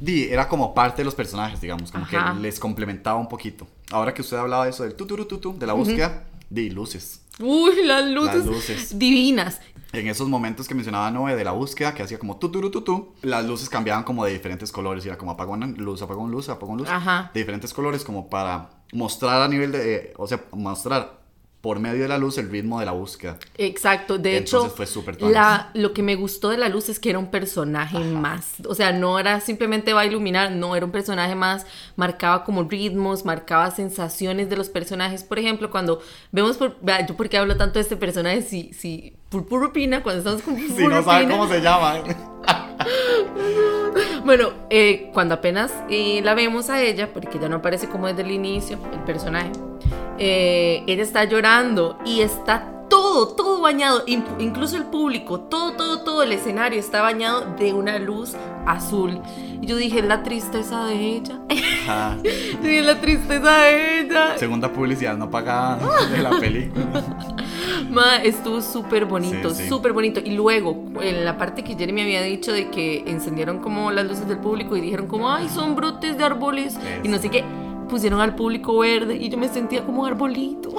Di, 0.00 0.24
era 0.24 0.48
como 0.48 0.72
parte 0.72 1.02
de 1.02 1.04
los 1.04 1.14
personajes, 1.14 1.60
digamos, 1.60 1.92
como 1.92 2.06
que 2.06 2.18
les 2.40 2.58
complementaba 2.58 3.18
un 3.18 3.28
poquito. 3.28 3.66
Ahora 3.90 4.14
que 4.14 4.22
usted 4.22 4.38
hablaba 4.38 4.64
de 4.64 4.70
eso 4.70 4.82
del 4.82 4.94
tuturututu, 4.94 5.58
de 5.58 5.66
la 5.66 5.74
búsqueda, 5.74 6.24
di, 6.48 6.70
luces. 6.70 7.20
Uy, 7.38 7.84
las 7.84 8.04
luces, 8.10 8.98
divinas. 8.98 9.60
En 9.92 10.06
esos 10.06 10.28
momentos 10.28 10.68
que 10.68 10.74
mencionaba 10.74 11.10
Noé 11.10 11.34
de 11.34 11.44
la 11.44 11.50
búsqueda, 11.50 11.94
que 11.94 12.02
hacía 12.02 12.18
como 12.18 12.38
tuturututu, 12.38 13.12
las 13.22 13.44
luces 13.44 13.68
cambiaban 13.68 14.04
como 14.04 14.24
de 14.24 14.32
diferentes 14.32 14.70
colores, 14.72 15.04
y 15.04 15.08
era 15.08 15.18
como 15.18 15.32
apagón, 15.32 15.74
luz, 15.78 16.00
apagón, 16.00 16.30
luz, 16.30 16.48
apagón, 16.48 16.78
luz, 16.78 16.88
Ajá. 16.88 17.30
de 17.34 17.40
diferentes 17.40 17.74
colores, 17.74 18.04
como 18.04 18.30
para 18.30 18.70
mostrar 18.92 19.42
a 19.42 19.48
nivel 19.48 19.72
de, 19.72 20.14
o 20.16 20.26
sea, 20.26 20.44
mostrar 20.52 21.19
por 21.60 21.78
medio 21.78 22.02
de 22.02 22.08
la 22.08 22.18
luz 22.18 22.38
el 22.38 22.50
ritmo 22.50 22.80
de 22.80 22.86
la 22.86 22.92
búsqueda. 22.92 23.38
Exacto, 23.58 24.18
de 24.18 24.38
hecho, 24.38 24.70
fue 24.70 24.86
la, 25.30 25.70
lo 25.74 25.92
que 25.92 26.02
me 26.02 26.14
gustó 26.14 26.48
de 26.48 26.56
la 26.56 26.68
luz 26.68 26.88
es 26.88 26.98
que 26.98 27.10
era 27.10 27.18
un 27.18 27.30
personaje 27.30 27.98
más, 27.98 28.54
o 28.66 28.74
sea, 28.74 28.92
no 28.92 29.18
era 29.18 29.40
simplemente 29.40 29.92
va 29.92 30.02
a 30.02 30.06
iluminar, 30.06 30.52
no, 30.52 30.74
era 30.74 30.86
un 30.86 30.92
personaje 30.92 31.34
más, 31.34 31.66
marcaba 31.96 32.44
como 32.44 32.64
ritmos, 32.64 33.24
marcaba 33.24 33.70
sensaciones 33.70 34.48
de 34.48 34.56
los 34.56 34.70
personajes, 34.70 35.22
por 35.22 35.38
ejemplo, 35.38 35.70
cuando 35.70 36.00
vemos, 36.32 36.56
por, 36.56 36.76
yo 37.06 37.16
por 37.16 37.28
qué 37.28 37.38
hablo 37.38 37.56
tanto 37.56 37.74
de 37.74 37.82
este 37.82 37.96
personaje, 37.96 38.42
si, 38.42 38.72
si 38.72 39.14
Purpurupina, 39.30 40.02
cuando 40.02 40.18
estamos 40.18 40.42
con 40.42 40.58
Si 40.76 40.86
no 40.86 41.02
saben 41.04 41.30
cómo 41.30 41.46
se 41.46 41.60
llama. 41.60 42.02
bueno, 44.24 44.50
eh, 44.68 45.10
cuando 45.14 45.34
apenas 45.34 45.72
eh, 45.88 46.20
la 46.24 46.34
vemos 46.34 46.68
a 46.68 46.82
ella, 46.82 47.12
porque 47.12 47.38
ya 47.38 47.48
no 47.48 47.56
aparece 47.56 47.88
como 47.88 48.08
desde 48.08 48.22
el 48.22 48.32
inicio, 48.32 48.76
el 48.92 49.04
personaje, 49.04 49.52
eh, 50.20 50.84
ella 50.86 51.02
está 51.02 51.24
llorando 51.24 51.98
y 52.04 52.20
está 52.20 52.80
todo 52.90 53.28
todo, 53.28 53.60
bañado, 53.60 54.02
incluso 54.06 54.76
el 54.76 54.84
público, 54.84 55.40
todo, 55.40 55.72
todo, 55.72 56.00
todo 56.00 56.22
el 56.22 56.32
escenario 56.32 56.78
está 56.78 57.00
bañado 57.02 57.54
de 57.58 57.72
una 57.72 57.98
luz 57.98 58.34
azul. 58.66 59.20
Y 59.60 59.66
yo 59.66 59.76
dije, 59.76 60.02
la 60.02 60.22
tristeza 60.22 60.84
de 60.84 60.94
ella. 60.94 61.38
Ajá. 61.48 62.16
dije, 62.22 62.82
la 62.82 63.00
tristeza 63.00 63.58
de 63.58 64.00
ella. 64.00 64.38
Segunda 64.38 64.72
publicidad 64.72 65.16
no 65.16 65.30
pagada 65.30 66.06
de 66.08 66.18
la 66.18 66.38
película. 66.38 66.84
Ma, 67.90 68.16
estuvo 68.16 68.60
súper 68.60 69.04
bonito, 69.04 69.54
súper 69.54 69.92
bonito. 69.92 70.20
Y 70.20 70.30
luego, 70.30 70.84
en 71.00 71.24
la 71.24 71.36
parte 71.36 71.64
que 71.64 71.74
Jeremy 71.74 72.02
había 72.02 72.22
dicho 72.22 72.52
de 72.52 72.70
que 72.70 73.04
encendieron 73.06 73.58
como 73.58 73.90
las 73.90 74.06
luces 74.06 74.28
del 74.28 74.38
público 74.38 74.76
y 74.76 74.80
dijeron 74.80 75.06
como, 75.06 75.30
ay, 75.30 75.48
son 75.48 75.76
brotes 75.76 76.16
de 76.16 76.24
árboles. 76.24 76.78
Y 77.02 77.08
no 77.08 77.18
sé 77.18 77.30
qué, 77.30 77.44
pusieron 77.90 78.20
al 78.20 78.34
público 78.34 78.78
verde 78.78 79.16
y 79.16 79.28
yo 79.28 79.36
me 79.36 79.48
sentía 79.48 79.84
como 79.84 80.02
un 80.02 80.08
arbolito. 80.08 80.70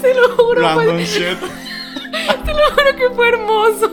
Se 0.00 0.14
lo 0.14 0.36
juro. 0.36 0.62
Te 2.44 2.52
lo 2.52 2.70
juro 2.70 2.96
que 2.96 3.10
fue 3.14 3.28
hermoso. 3.28 3.90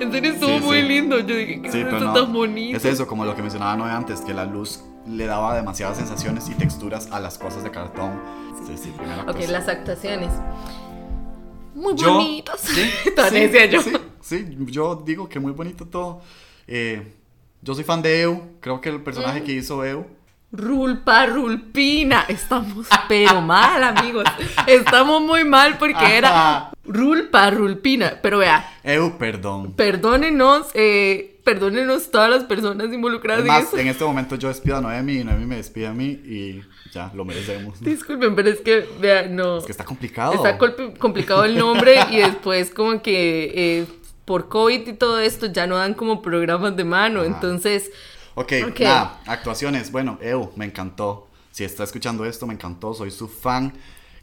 En 0.00 0.12
serio 0.12 0.32
estuvo 0.32 0.58
muy 0.60 0.82
lindo. 0.82 1.18
Yo 1.20 1.36
dije, 1.36 1.62
que 1.62 1.68
es 1.68 1.88
tan 2.14 2.32
bonito. 2.32 2.76
Es 2.76 2.84
eso, 2.84 3.06
como 3.06 3.24
lo 3.24 3.34
que 3.36 3.42
mencionaba 3.42 3.76
Noé 3.76 3.90
antes, 3.90 4.20
que 4.20 4.34
la 4.34 4.44
luz 4.44 4.82
le 5.06 5.26
daba 5.26 5.54
demasiadas 5.54 5.98
sensaciones 5.98 6.48
y 6.48 6.54
texturas 6.54 7.10
a 7.10 7.20
las 7.20 7.38
cosas 7.38 7.64
de 7.64 7.70
cartón. 7.70 8.20
Sí, 8.66 8.76
sí, 8.76 8.92
Ok, 9.26 9.48
las 9.48 9.68
actuaciones. 9.68 10.30
Muy 11.74 11.94
bonitas. 11.94 12.60
Sí, 12.60 12.90
sí, 13.30 13.50
yo. 13.70 13.80
Sí, 14.20 14.56
yo 14.66 15.02
digo 15.04 15.28
que 15.28 15.40
muy 15.40 15.52
bonito 15.52 15.86
todo. 15.86 16.20
Eh, 16.66 17.16
yo 17.62 17.74
soy 17.74 17.84
fan 17.84 18.02
de 18.02 18.22
Eu. 18.22 18.42
Creo 18.60 18.80
que 18.80 18.88
el 18.88 19.00
personaje 19.00 19.40
mm. 19.40 19.44
que 19.44 19.52
hizo 19.52 19.84
Eu 19.84 20.06
Rulpa, 20.52 21.24
Rulpina. 21.26 22.26
Estamos 22.28 22.86
pero 23.08 23.40
mal, 23.40 23.82
amigos. 23.82 24.24
Estamos 24.66 25.22
muy 25.22 25.44
mal 25.44 25.78
porque 25.78 26.18
era 26.18 26.70
Rulpa, 26.84 27.50
Rulpina. 27.50 28.18
Pero 28.22 28.38
vea. 28.38 28.78
Eu, 28.84 29.16
perdón. 29.16 29.72
Perdónenos, 29.72 30.66
eh, 30.74 31.40
perdónenos 31.42 32.10
todas 32.10 32.28
las 32.28 32.44
personas 32.44 32.92
involucradas 32.92 33.46
en 33.46 33.50
eso. 33.50 33.78
En 33.78 33.88
este 33.88 34.04
momento 34.04 34.36
yo 34.36 34.48
despido 34.48 34.76
a 34.76 34.80
Noemi 34.82 35.20
y 35.20 35.24
Noemi 35.24 35.46
me 35.46 35.56
despide 35.56 35.86
a 35.86 35.94
mí 35.94 36.20
y 36.22 36.60
ya, 36.92 37.10
lo 37.14 37.24
merecemos. 37.24 37.80
Disculpen, 37.80 38.34
pero 38.34 38.50
es 38.50 38.60
que, 38.60 38.86
vea, 39.00 39.26
no. 39.28 39.56
Es 39.56 39.64
que 39.64 39.72
está 39.72 39.86
complicado. 39.86 40.34
Está 40.34 40.58
complicado 40.98 41.44
el 41.44 41.56
nombre 41.56 41.94
y 42.10 42.18
después 42.18 42.70
como 42.70 43.00
que 43.00 43.52
eh, 43.54 43.86
por 44.24 44.48
COVID 44.48 44.88
y 44.88 44.92
todo 44.94 45.18
esto 45.20 45.46
ya 45.46 45.66
no 45.66 45.76
dan 45.76 45.94
como 45.94 46.22
programas 46.22 46.76
de 46.76 46.84
mano. 46.84 47.24
Entonces 47.24 47.90
Ok, 48.34 48.52
nada, 48.80 49.20
actuaciones. 49.26 49.92
Bueno, 49.92 50.18
Eu, 50.20 50.52
me 50.56 50.64
encantó. 50.64 51.28
Si 51.50 51.64
está 51.64 51.84
escuchando 51.84 52.24
esto, 52.24 52.46
me 52.46 52.54
encantó. 52.54 52.94
Soy 52.94 53.10
su 53.10 53.28
fan. 53.28 53.74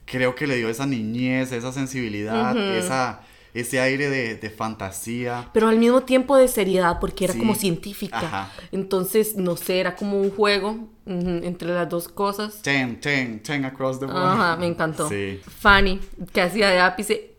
Creo 0.05 0.33
que 0.33 0.47
le 0.47 0.55
dio 0.55 0.69
esa 0.69 0.87
niñez, 0.87 1.51
esa 1.51 1.71
sensibilidad, 1.71 2.57
esa, 2.75 3.21
ese 3.53 3.79
aire 3.79 4.09
de, 4.09 4.49
fantasía. 4.49 5.49
Pero 5.53 5.67
al 5.67 5.77
mismo 5.77 6.01
tiempo 6.01 6.35
de 6.35 6.47
seriedad, 6.47 6.97
porque 6.99 7.25
era 7.25 7.35
como 7.35 7.53
científica. 7.53 8.51
Entonces, 8.71 9.35
no 9.35 9.55
sé, 9.55 9.79
era 9.79 9.95
como 9.95 10.19
un 10.19 10.31
juego 10.31 10.89
entre 11.05 11.69
las 11.69 11.87
dos 11.87 12.07
cosas. 12.07 12.63
Ten, 12.63 12.99
ten, 12.99 13.43
ten 13.43 13.63
across 13.65 13.99
the 13.99 14.07
world. 14.07 14.25
Ajá, 14.25 14.57
me 14.57 14.65
encantó. 14.65 15.07
Sí. 15.07 15.39
Fanny, 15.59 15.99
que 16.33 16.41
hacía 16.41 16.69
de 16.69 16.79
ápice 16.79 17.35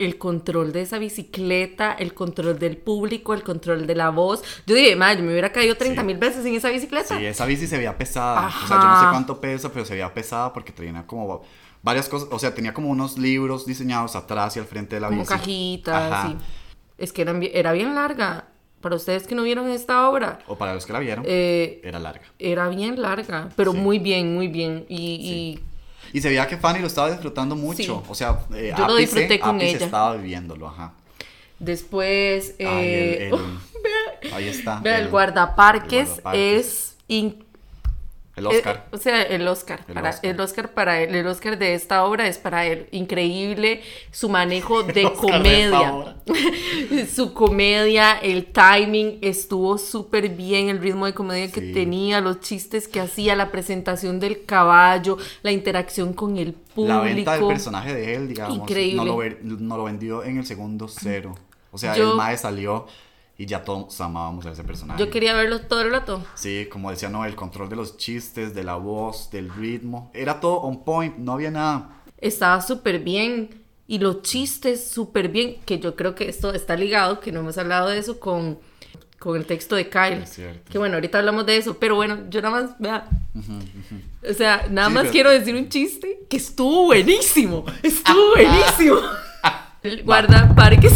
el 0.00 0.16
control 0.16 0.72
de 0.72 0.80
esa 0.82 0.98
bicicleta, 0.98 1.92
el 1.92 2.14
control 2.14 2.58
del 2.58 2.78
público, 2.78 3.34
el 3.34 3.42
control 3.42 3.86
de 3.86 3.94
la 3.94 4.08
voz. 4.08 4.42
Yo 4.66 4.74
dije, 4.74 4.96
madre, 4.96 5.18
yo 5.18 5.24
me 5.24 5.32
hubiera 5.32 5.52
caído 5.52 5.76
30 5.76 6.02
mil 6.02 6.16
veces 6.16 6.44
en 6.46 6.54
esa 6.54 6.70
bicicleta. 6.70 7.18
Sí, 7.18 7.26
esa 7.26 7.44
bici 7.44 7.66
se 7.66 7.76
veía 7.76 7.96
pesada. 7.96 8.48
O 8.48 8.66
sea, 8.66 8.80
yo 8.80 8.88
no 8.88 9.00
sé 9.00 9.06
cuánto 9.10 9.40
pesa, 9.40 9.70
pero 9.70 9.84
se 9.84 9.92
veía 9.92 10.12
pesada 10.12 10.52
porque 10.52 10.72
tenía 10.72 11.06
como 11.06 11.42
varias 11.82 12.08
cosas. 12.08 12.28
O 12.32 12.38
sea, 12.38 12.54
tenía 12.54 12.72
como 12.72 12.88
unos 12.88 13.18
libros 13.18 13.66
diseñados 13.66 14.16
atrás 14.16 14.56
y 14.56 14.60
al 14.60 14.64
frente 14.66 14.96
de 14.96 15.00
la 15.02 15.10
bici. 15.10 15.26
Como 15.26 15.38
cajitas, 15.38 16.26
sí. 16.28 16.36
Es 16.96 17.12
que 17.12 17.22
era 17.52 17.72
bien 17.72 17.94
larga. 17.94 18.46
Para 18.80 18.96
ustedes 18.96 19.26
que 19.26 19.34
no 19.34 19.42
vieron 19.42 19.68
esta 19.68 20.08
obra. 20.08 20.38
O 20.46 20.56
para 20.56 20.72
los 20.72 20.86
que 20.86 20.94
la 20.94 21.00
vieron. 21.00 21.22
Eh, 21.28 21.82
era 21.84 21.98
larga. 21.98 22.24
Era 22.38 22.68
bien 22.70 23.00
larga, 23.02 23.50
pero 23.54 23.74
muy 23.74 23.98
bien, 23.98 24.34
muy 24.34 24.48
bien. 24.48 24.86
y 24.88 24.96
y 24.96 25.69
se 26.18 26.28
veía 26.28 26.46
que 26.46 26.56
Fanny 26.56 26.80
lo 26.80 26.86
estaba 26.86 27.10
disfrutando 27.10 27.54
mucho. 27.54 28.02
O 28.08 28.14
sea, 28.14 28.40
eh, 28.54 28.72
yo 28.76 28.86
lo 28.86 28.96
disfruté 28.96 29.38
con 29.38 29.60
ella. 29.60 29.84
estaba 29.84 30.16
viviéndolo, 30.16 30.68
ajá. 30.68 30.94
Después, 31.58 32.54
eh, 32.58 33.30
ahí 34.32 34.48
está. 34.48 34.80
Vea, 34.80 34.98
el, 34.98 35.08
guardaparques, 35.08 36.20
es 36.32 36.96
el 38.36 38.46
Oscar. 38.46 38.86
Eh, 38.86 38.94
o 38.94 38.98
sea, 38.98 39.22
el 39.22 39.46
Oscar. 39.48 39.84
El, 39.88 39.94
para, 39.94 40.10
Oscar. 40.10 40.30
el 40.30 40.40
Oscar 40.40 40.72
para 40.72 41.02
él. 41.02 41.14
El 41.14 41.26
Oscar 41.26 41.58
de 41.58 41.74
esta 41.74 42.04
obra 42.04 42.26
es 42.26 42.38
para 42.38 42.66
él. 42.66 42.88
Increíble 42.92 43.82
su 44.10 44.28
manejo 44.28 44.82
de 44.84 45.12
comedia. 45.12 46.16
su 47.14 47.34
comedia, 47.34 48.12
el 48.18 48.46
timing 48.46 49.18
estuvo 49.20 49.78
súper 49.78 50.28
bien. 50.30 50.68
El 50.68 50.78
ritmo 50.78 51.06
de 51.06 51.14
comedia 51.14 51.50
que 51.50 51.60
tenía, 51.60 52.20
los 52.20 52.40
chistes 52.40 52.88
que 52.88 53.00
hacía, 53.00 53.34
la 53.36 53.50
presentación 53.50 54.20
del 54.20 54.44
caballo, 54.44 55.18
la 55.42 55.52
interacción 55.52 56.12
con 56.12 56.36
el 56.36 56.52
público. 56.52 56.94
La 56.94 57.00
venta 57.00 57.36
del 57.36 57.46
personaje 57.46 57.94
de 57.94 58.14
él, 58.14 58.28
digamos. 58.28 58.56
Increíble. 58.56 59.36
No 59.42 59.76
lo, 59.76 59.84
vendió 59.84 60.24
en 60.24 60.38
el 60.38 60.46
segundo 60.46 60.88
cero. 60.88 61.34
O 61.72 61.78
sea, 61.78 61.94
el 61.94 62.14
Mae 62.14 62.36
salió 62.36 62.86
y 63.40 63.46
ya 63.46 63.64
todos 63.64 63.98
amábamos 64.02 64.44
a 64.44 64.50
ese 64.50 64.62
personaje. 64.64 65.00
Yo 65.00 65.08
quería 65.08 65.32
verlo 65.32 65.62
todo 65.62 65.80
el 65.80 65.90
rato. 65.90 66.22
Sí, 66.34 66.68
como 66.70 66.90
decía, 66.90 67.08
no, 67.08 67.24
el 67.24 67.34
control 67.34 67.70
de 67.70 67.76
los 67.76 67.96
chistes, 67.96 68.54
de 68.54 68.62
la 68.62 68.76
voz, 68.76 69.30
del 69.30 69.48
ritmo, 69.48 70.10
era 70.12 70.40
todo 70.40 70.56
on 70.56 70.84
point, 70.84 71.16
no 71.16 71.32
había 71.32 71.50
nada. 71.50 72.02
Estaba 72.18 72.60
súper 72.60 72.98
bien 72.98 73.48
y 73.86 73.98
los 73.98 74.20
chistes 74.20 74.90
súper 74.90 75.30
bien, 75.30 75.56
que 75.64 75.78
yo 75.78 75.96
creo 75.96 76.14
que 76.14 76.28
esto 76.28 76.52
está 76.52 76.76
ligado, 76.76 77.20
que 77.20 77.32
no 77.32 77.40
hemos 77.40 77.56
hablado 77.56 77.88
de 77.88 77.96
eso 77.96 78.20
con, 78.20 78.58
con 79.18 79.38
el 79.38 79.46
texto 79.46 79.74
de 79.74 79.88
Kyle. 79.88 80.22
Es. 80.22 80.38
Que 80.68 80.76
bueno, 80.76 80.96
ahorita 80.96 81.16
hablamos 81.16 81.46
de 81.46 81.56
eso, 81.56 81.78
pero 81.78 81.94
bueno, 81.94 82.18
yo 82.28 82.42
nada 82.42 82.60
más, 82.60 82.78
vea. 82.78 83.08
O 84.28 84.34
sea, 84.34 84.66
nada 84.70 84.90
más 84.90 85.08
quiero 85.08 85.30
decir 85.30 85.54
un 85.54 85.70
chiste 85.70 86.26
que 86.28 86.36
estuvo 86.36 86.84
buenísimo, 86.84 87.64
estuvo 87.82 88.32
buenísimo. 88.36 89.00
Guarda 90.04 90.54
parques. 90.54 90.92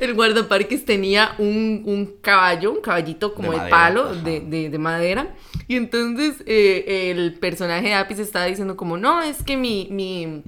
El 0.00 0.14
guardaparques 0.14 0.84
tenía 0.84 1.34
un, 1.38 2.16
caballo, 2.20 2.72
un 2.72 2.80
caballito 2.80 3.34
como 3.34 3.52
de, 3.52 3.70
palo, 3.70 4.14
de, 4.14 4.76
madera. 4.78 5.34
Y 5.68 5.76
entonces 5.76 6.42
eh, 6.46 7.10
el 7.10 7.34
personaje 7.34 7.88
de 7.88 7.94
Apis 7.94 8.18
estaba 8.18 8.46
diciendo 8.46 8.76
como, 8.76 8.96
no, 8.96 9.22
es 9.22 9.42
que 9.42 9.56
mi, 9.56 9.88
mi, 9.90 10.42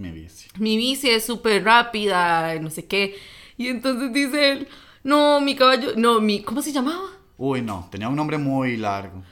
mi 0.58 0.76
bici, 0.76 1.10
es 1.10 1.24
súper 1.24 1.64
rápida, 1.64 2.58
no 2.60 2.70
sé 2.70 2.86
qué. 2.86 3.14
Y 3.56 3.68
entonces 3.68 4.12
dice 4.12 4.52
él, 4.52 4.68
no, 5.04 5.40
mi 5.40 5.54
caballo, 5.54 5.92
no, 5.96 6.20
mi, 6.20 6.42
¿cómo 6.42 6.62
se 6.62 6.72
llamaba? 6.72 7.10
Uy, 7.36 7.62
no, 7.62 7.88
tenía 7.90 8.08
un 8.08 8.16
nombre 8.16 8.38
muy 8.38 8.76
largo. 8.76 9.22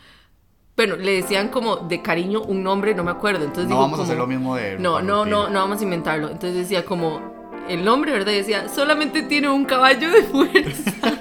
Bueno, 0.76 0.96
le 0.96 1.12
decían 1.12 1.48
como 1.48 1.76
de 1.76 2.00
cariño 2.00 2.40
un 2.40 2.62
nombre, 2.62 2.94
no 2.94 3.04
me 3.04 3.10
acuerdo. 3.10 3.44
Entonces 3.44 3.68
no 3.68 3.78
vamos 3.78 4.00
a 4.00 4.04
hacer 4.04 4.16
lo 4.16 4.26
mismo 4.26 4.56
de 4.56 4.78
No, 4.78 5.02
no, 5.02 5.26
no, 5.26 5.50
no 5.50 5.60
vamos 5.60 5.80
a 5.80 5.84
inventarlo. 5.84 6.30
Entonces 6.30 6.54
decía 6.54 6.86
como 6.86 7.39
el 7.68 7.84
nombre, 7.84 8.12
¿verdad? 8.12 8.32
decía, 8.32 8.68
solamente 8.68 9.22
tiene 9.22 9.48
un 9.48 9.64
caballo 9.64 10.10
de 10.10 10.22
fuerza. 10.22 10.90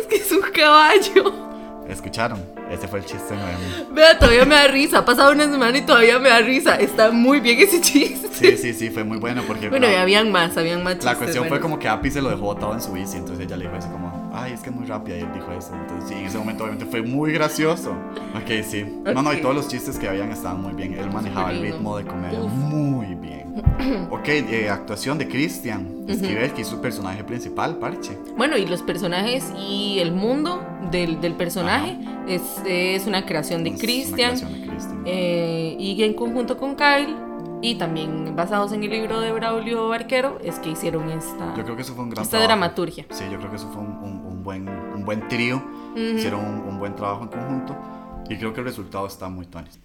es 0.00 0.06
que 0.06 0.16
es 0.16 0.32
un 0.32 0.42
caballo. 0.52 1.46
¿Escucharon? 1.88 2.42
Ese 2.70 2.88
fue 2.88 2.98
el 2.98 3.04
chiste 3.04 3.34
nuevo. 3.34 3.92
Vea, 3.92 4.18
todavía 4.18 4.44
me 4.44 4.56
da 4.56 4.66
risa. 4.66 4.98
Ha 4.98 5.04
pasado 5.04 5.32
una 5.32 5.44
semana 5.44 5.78
y 5.78 5.82
todavía 5.82 6.18
me 6.18 6.28
da 6.28 6.40
risa. 6.40 6.76
Está 6.76 7.12
muy 7.12 7.38
bien 7.38 7.60
ese 7.60 7.80
chiste. 7.80 8.28
Sí, 8.32 8.56
sí, 8.56 8.74
sí, 8.74 8.90
fue 8.90 9.04
muy 9.04 9.18
bueno 9.18 9.42
porque... 9.46 9.68
Bueno, 9.68 9.88
y 9.88 9.94
habían 9.94 10.32
más, 10.32 10.56
habían 10.56 10.82
más 10.82 10.94
chistes. 10.94 11.12
La 11.12 11.16
cuestión 11.16 11.46
fue 11.48 11.60
como 11.60 11.78
que 11.78 11.88
Api 11.88 12.10
se 12.10 12.20
lo 12.20 12.28
dejó 12.28 12.42
botado 12.42 12.74
en 12.74 12.82
su 12.82 12.92
bici, 12.92 13.16
entonces 13.16 13.46
ella 13.46 13.56
le 13.56 13.64
dijo 13.64 13.76
así 13.76 13.88
como, 13.88 14.30
ay, 14.34 14.52
es 14.52 14.60
que 14.60 14.70
es 14.70 14.76
muy 14.76 14.84
rápida, 14.84 15.16
y 15.16 15.20
él 15.20 15.28
dijo 15.32 15.50
eso. 15.52 15.72
Entonces, 15.74 16.08
sí, 16.08 16.14
en 16.14 16.26
ese 16.26 16.38
momento 16.38 16.64
obviamente 16.64 16.86
fue 16.86 17.02
muy 17.02 17.32
gracioso. 17.32 17.92
Ok, 18.34 18.64
sí. 18.68 18.84
No, 19.04 19.22
no, 19.22 19.32
y 19.32 19.40
todos 19.40 19.54
los 19.54 19.68
chistes 19.68 19.98
que 19.98 20.08
habían 20.08 20.30
estaban 20.32 20.60
muy 20.60 20.74
bien. 20.74 20.98
Él 20.98 21.10
manejaba 21.10 21.52
el 21.52 21.62
ritmo 21.62 21.96
de 21.96 22.04
comedia 22.04 22.40
muy 22.40 23.06
bien. 23.06 23.15
ok, 24.10 24.28
eh, 24.28 24.68
actuación 24.70 25.18
de 25.18 25.28
Christian 25.28 26.04
Esquivel, 26.08 26.52
que 26.52 26.62
es 26.62 26.68
su 26.68 26.80
personaje 26.80 27.24
principal, 27.24 27.78
Parche. 27.78 28.18
Bueno, 28.36 28.56
y 28.56 28.66
los 28.66 28.82
personajes 28.82 29.52
y 29.58 29.98
el 30.00 30.12
mundo 30.12 30.62
del, 30.90 31.20
del 31.20 31.34
personaje 31.34 31.98
es, 32.28 32.42
es, 32.66 33.06
una 33.06 33.24
creación 33.24 33.64
de 33.64 33.74
Christian. 33.74 34.36
Eh, 35.04 35.76
y 35.78 36.02
en 36.02 36.14
conjunto 36.14 36.56
con 36.58 36.74
Kyle 36.74 37.16
y 37.62 37.76
también 37.76 38.36
basados 38.36 38.72
en 38.72 38.82
el 38.84 38.90
libro 38.90 39.20
de 39.20 39.32
Braulio 39.32 39.88
Barquero 39.88 40.38
es 40.44 40.58
que 40.58 40.70
hicieron 40.70 41.08
esta 41.10 41.54
yo 41.56 41.64
creo 41.64 41.74
que 41.74 41.82
eso 41.82 41.94
fue 41.94 42.04
un 42.04 42.10
gran 42.10 42.22
esta 42.22 42.40
dramaturgia. 42.40 43.06
Sí 43.10 43.24
yo 43.30 43.38
creo 43.38 43.50
que 43.50 43.56
eso 43.56 43.70
fue 43.72 43.82
un, 43.82 43.96
un, 44.26 44.42
buen 44.42 44.68
un 44.68 45.04
buen 45.04 45.26
trío. 45.28 45.62
Hicieron 45.96 46.44
un, 46.44 46.78
buen 46.78 46.94
trabajo 46.94 47.22
en 47.22 47.28
conjunto 47.28 47.76
y 48.28 48.36
creo 48.36 48.52
que 48.52 48.60
el 48.60 48.66
resultado 48.66 49.06
está 49.06 49.28
muy 49.28 49.46
tónico 49.46 49.76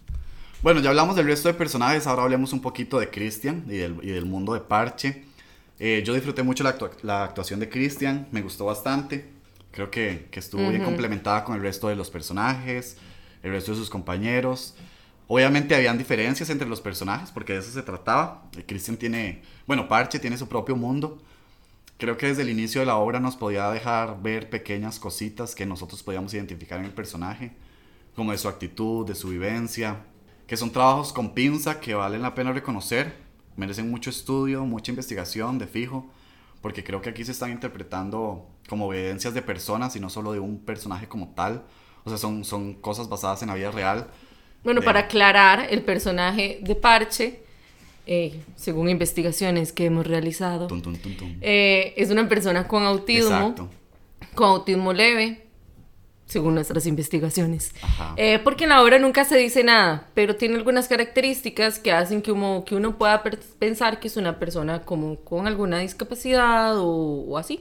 bueno, 0.61 0.79
ya 0.79 0.89
hablamos 0.89 1.15
del 1.15 1.25
resto 1.25 1.47
de 1.47 1.53
personajes, 1.55 2.05
ahora 2.07 2.23
hablemos 2.23 2.53
un 2.53 2.61
poquito 2.61 2.99
de 2.99 3.09
Christian 3.09 3.63
y 3.67 3.77
del, 3.77 3.97
y 4.03 4.09
del 4.09 4.25
mundo 4.25 4.53
de 4.53 4.59
Parche. 4.59 5.23
Eh, 5.79 6.03
yo 6.05 6.13
disfruté 6.13 6.43
mucho 6.43 6.63
la, 6.63 6.77
la 7.01 7.23
actuación 7.23 7.59
de 7.59 7.67
Christian, 7.69 8.27
me 8.31 8.41
gustó 8.41 8.65
bastante. 8.65 9.29
Creo 9.71 9.89
que, 9.89 10.27
que 10.29 10.39
estuvo 10.39 10.69
bien 10.69 10.83
complementada 10.83 11.43
con 11.43 11.55
el 11.55 11.61
resto 11.61 11.87
de 11.87 11.95
los 11.95 12.09
personajes. 12.09 12.97
el 13.43 13.51
resto 13.51 13.71
de 13.71 13.77
sus 13.77 13.89
compañeros. 13.89 14.75
Obviamente 15.27 15.73
habían 15.75 15.97
diferencias 15.97 16.49
entre 16.49 16.67
los 16.67 16.81
personajes, 16.81 17.31
porque 17.31 17.53
de 17.53 17.59
eso 17.59 17.71
se 17.71 17.81
trataba. 17.81 18.43
Christian 18.67 18.97
tiene, 18.97 19.41
bueno, 19.65 19.87
Parche 19.87 20.19
tiene 20.19 20.37
su 20.37 20.47
propio 20.47 20.75
mundo. 20.75 21.21
Creo 21.97 22.17
que 22.17 22.27
desde 22.27 22.41
el 22.41 22.49
inicio 22.49 22.81
de 22.81 22.87
la 22.87 22.97
obra 22.97 23.19
nos 23.19 23.35
podía 23.35 23.69
dejar 23.71 24.21
ver 24.21 24.49
pequeñas 24.49 24.99
cositas 24.99 25.55
que 25.55 25.65
nosotros 25.65 26.03
podíamos 26.03 26.33
identificar 26.33 26.79
en 26.79 26.85
el 26.85 26.91
personaje, 26.91 27.51
como 28.15 28.31
de 28.31 28.37
su 28.37 28.47
actitud, 28.47 29.07
de 29.07 29.15
su 29.15 29.29
vivencia, 29.29 29.97
que 30.51 30.57
son 30.57 30.69
trabajos 30.69 31.13
con 31.13 31.33
pinza 31.33 31.79
que 31.79 31.93
valen 31.93 32.21
la 32.21 32.35
pena 32.35 32.51
reconocer, 32.51 33.13
merecen 33.55 33.89
mucho 33.89 34.09
estudio, 34.09 34.65
mucha 34.65 34.91
investigación 34.91 35.57
de 35.57 35.65
fijo, 35.65 36.11
porque 36.61 36.83
creo 36.83 37.01
que 37.01 37.09
aquí 37.09 37.23
se 37.23 37.31
están 37.31 37.53
interpretando 37.53 38.49
como 38.67 38.93
evidencias 38.93 39.33
de 39.33 39.41
personas 39.41 39.95
y 39.95 40.01
no 40.01 40.09
solo 40.09 40.33
de 40.33 40.41
un 40.41 40.59
personaje 40.59 41.07
como 41.07 41.29
tal. 41.29 41.63
O 42.03 42.09
sea, 42.09 42.17
son, 42.17 42.43
son 42.43 42.73
cosas 42.73 43.07
basadas 43.07 43.41
en 43.43 43.47
la 43.47 43.55
vida 43.55 43.71
real. 43.71 44.09
Bueno, 44.65 44.81
para 44.81 44.99
aclarar, 44.99 45.67
el 45.69 45.83
personaje 45.83 46.59
de 46.61 46.75
Parche, 46.75 47.43
eh, 48.05 48.37
según 48.57 48.89
investigaciones 48.89 49.71
que 49.71 49.85
hemos 49.85 50.05
realizado, 50.05 50.67
eh, 51.39 51.93
es 51.95 52.11
una 52.11 52.27
persona 52.27 52.67
con 52.67 52.83
autismo, 52.83 53.55
con 54.35 54.49
autismo 54.49 54.91
leve, 54.91 55.47
según 56.31 56.55
nuestras 56.55 56.85
investigaciones. 56.85 57.73
Eh, 58.15 58.39
porque 58.41 58.63
en 58.63 58.69
la 58.69 58.81
obra 58.81 58.99
nunca 58.99 59.25
se 59.25 59.35
dice 59.35 59.65
nada, 59.65 60.07
pero 60.13 60.37
tiene 60.37 60.55
algunas 60.55 60.87
características 60.87 61.77
que 61.77 61.91
hacen 61.91 62.21
que 62.21 62.31
uno, 62.31 62.63
que 62.65 62.73
uno 62.75 62.97
pueda 62.97 63.21
pensar 63.59 63.99
que 63.99 64.07
es 64.07 64.15
una 64.15 64.39
persona 64.39 64.83
como 64.83 65.17
con 65.17 65.45
alguna 65.45 65.79
discapacidad 65.79 66.75
o, 66.77 67.37
así. 67.37 67.59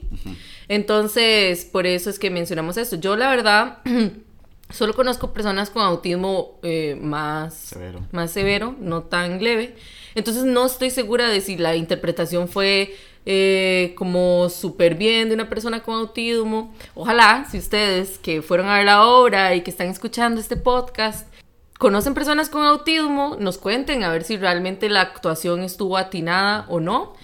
Entonces, 0.68 1.64
por 1.64 1.84
eso 1.84 2.10
es 2.10 2.20
que 2.20 2.30
mencionamos 2.30 2.76
esto. 2.76 2.96
Yo 2.96 3.16
la 3.16 3.28
verdad... 3.28 3.78
Solo 4.72 4.94
conozco 4.94 5.32
personas 5.32 5.68
con 5.68 5.82
autismo 5.82 6.60
eh, 6.62 6.96
más, 7.02 7.54
severo. 7.54 8.06
más 8.12 8.30
severo, 8.30 8.76
no 8.78 9.02
tan 9.02 9.42
leve. 9.42 9.74
Entonces 10.14 10.44
no 10.44 10.64
estoy 10.64 10.90
segura 10.90 11.28
de 11.28 11.40
si 11.40 11.56
la 11.56 11.74
interpretación 11.74 12.46
fue 12.46 12.94
eh, 13.26 13.94
como 13.96 14.48
súper 14.48 14.94
bien 14.94 15.28
de 15.28 15.34
una 15.34 15.48
persona 15.48 15.82
con 15.82 15.94
autismo. 15.94 16.74
Ojalá, 16.94 17.46
si 17.50 17.58
ustedes 17.58 18.18
que 18.18 18.42
fueron 18.42 18.68
a 18.68 18.76
ver 18.76 18.86
la 18.86 19.06
obra 19.06 19.54
y 19.54 19.60
que 19.60 19.70
están 19.70 19.88
escuchando 19.88 20.40
este 20.40 20.56
podcast, 20.56 21.28
conocen 21.78 22.14
personas 22.14 22.48
con 22.48 22.62
autismo, 22.62 23.36
nos 23.38 23.58
cuenten 23.58 24.04
a 24.04 24.10
ver 24.10 24.24
si 24.24 24.36
realmente 24.36 24.88
la 24.88 25.02
actuación 25.02 25.62
estuvo 25.62 25.96
atinada 25.96 26.66
o 26.68 26.80
no. 26.80 27.14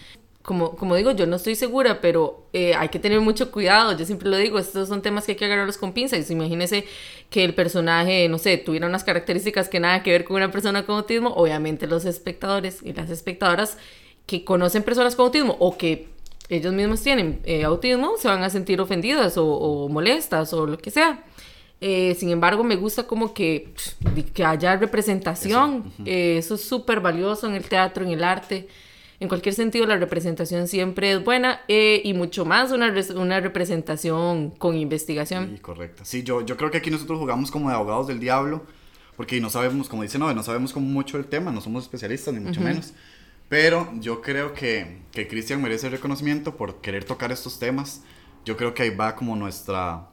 Como, 0.43 0.77
como 0.77 0.95
digo, 0.95 1.11
yo 1.11 1.27
no 1.27 1.37
estoy 1.37 1.57
segura, 1.57 2.01
pero 2.01 2.47
eh, 2.53 2.75
hay 2.75 2.89
que 2.89 3.01
tener 3.01 3.21
mucho 3.21 3.51
cuidado. 3.51 3.97
Yo 3.97 4.07
siempre 4.07 4.29
lo 4.29 4.37
digo, 4.37 4.59
estos 4.59 4.89
son 4.89 5.03
temas 5.03 5.27
que 5.27 5.33
hay 5.33 5.37
que 5.37 5.45
agarrarlos 5.45 5.77
con 5.77 5.93
pinzas. 5.93 6.31
Imagínese 6.31 6.87
que 7.31 7.45
el 7.45 7.53
personaje, 7.55 8.29
no 8.29 8.39
sé, 8.39 8.57
tuviera 8.57 8.87
unas 8.87 9.03
características 9.03 9.69
que 9.69 9.81
nada 9.81 10.03
que 10.03 10.13
ver 10.13 10.25
con 10.25 10.37
una 10.37 10.53
persona 10.53 10.87
con 10.87 10.97
autismo. 10.97 11.31
Obviamente 11.35 11.87
los 11.87 12.05
espectadores 12.05 12.81
y 12.83 12.93
las 12.93 13.11
espectadoras 13.11 13.77
que 14.27 14.45
conocen 14.45 14.83
personas 14.83 15.15
con 15.15 15.27
autismo 15.27 15.57
o 15.61 15.79
que 15.79 16.09
ellos 16.49 16.73
mismos 16.73 17.03
tienen 17.03 17.41
eh, 17.45 17.65
autismo 17.65 18.13
se 18.19 18.29
van 18.29 18.43
a 18.43 18.51
sentir 18.51 18.81
ofendidas 18.81 19.35
o, 19.37 19.89
molestas 19.89 20.53
o 20.53 20.67
lo 20.67 20.79
que 20.79 20.91
sea. 20.91 21.25
Eh, 21.81 22.17
sin 22.19 22.31
embargo, 22.31 22.65
me 22.65 22.77
gusta 22.77 23.07
como 23.07 23.35
que, 23.35 23.75
que 24.33 24.45
haya 24.45 24.77
representación. 24.77 25.93
Eh, 26.05 26.39
eso, 26.39 26.55
es 26.55 26.65
súper 26.65 27.01
valioso 27.01 27.47
en 27.47 27.55
el 27.55 27.65
teatro, 27.65 28.05
en 28.05 28.13
el 28.13 28.25
arte. 28.25 28.69
En 29.19 29.29
cualquier 29.29 29.55
sentido, 29.55 29.87
la 29.87 29.97
representación 29.97 30.69
siempre 30.69 31.13
es 31.13 31.25
buena 31.25 31.63
y 31.69 32.13
mucho 32.15 32.45
más 32.45 32.71
una, 32.71 32.95
una 33.15 33.41
representación 33.41 34.51
con 34.51 34.77
investigación. 34.77 35.53
Sí, 35.55 35.61
correcto. 35.61 36.05
Sí, 36.05 36.23
yo, 36.23 36.45
yo 36.45 36.57
creo 36.57 36.71
que 36.71 36.79
aquí 36.79 36.91
nosotros 36.91 37.19
jugamos 37.19 37.51
como 37.51 37.71
de 37.71 37.77
abogados 37.77 38.07
del 38.07 38.21
diablo, 38.21 38.63
porque 39.17 39.41
no 39.41 39.49
sabemos, 39.49 39.89
como 39.89 40.03
dice 40.03 40.19
no, 40.19 40.33
no 40.35 40.43
sabemos 40.43 40.73
como 40.73 40.87
mucho 40.87 41.17
el 41.17 41.27
tema, 41.27 41.51
no 41.51 41.63
somos 41.63 41.85
especialistas, 41.85 42.35
ni 42.35 42.41
mucho 42.41 42.61
menos. 42.61 42.93
Pero 43.49 43.93
yo 44.01 44.23
creo 44.23 44.53
que, 44.53 45.03
que 45.13 45.29
Cristian 45.29 45.63
merece 45.63 45.89
reconocimiento 45.89 46.57
por 46.57 46.81
querer 46.81 47.05
tocar 47.05 47.31
estos 47.31 47.59
temas. 47.59 48.03
Yo 48.45 48.57
creo 48.57 48.75
que 48.75 48.83
ahí 48.83 48.91
va 48.91 49.15
como 49.15 49.37
nuestra, 49.37 50.09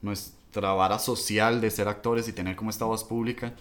nuestra 0.00 0.72
vara 0.72 0.98
social 0.98 1.60
de 1.60 1.70
ser 1.70 1.88
actores 1.88 2.28
y 2.28 2.32
tener 2.32 2.56
como 2.56 2.70
esta 2.70 2.86
voz 2.86 3.04
pública. 3.04 3.54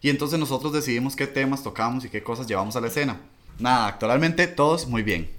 Y 0.00 0.10
entonces 0.10 0.38
nosotros 0.38 0.72
decidimos 0.72 1.14
qué 1.14 1.28
temas 1.28 1.62
tocamos 1.62 2.04
y 2.04 2.08
qué 2.08 2.22
cosas 2.22 2.48
llevamos 2.48 2.74
a 2.74 2.80
la 2.80 2.88
escena. 2.88 3.20
Nada, 3.58 3.86
actualmente 3.86 4.48
todos 4.48 4.88
muy 4.88 5.02
bien. 5.02 5.30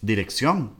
Dirección 0.00 0.72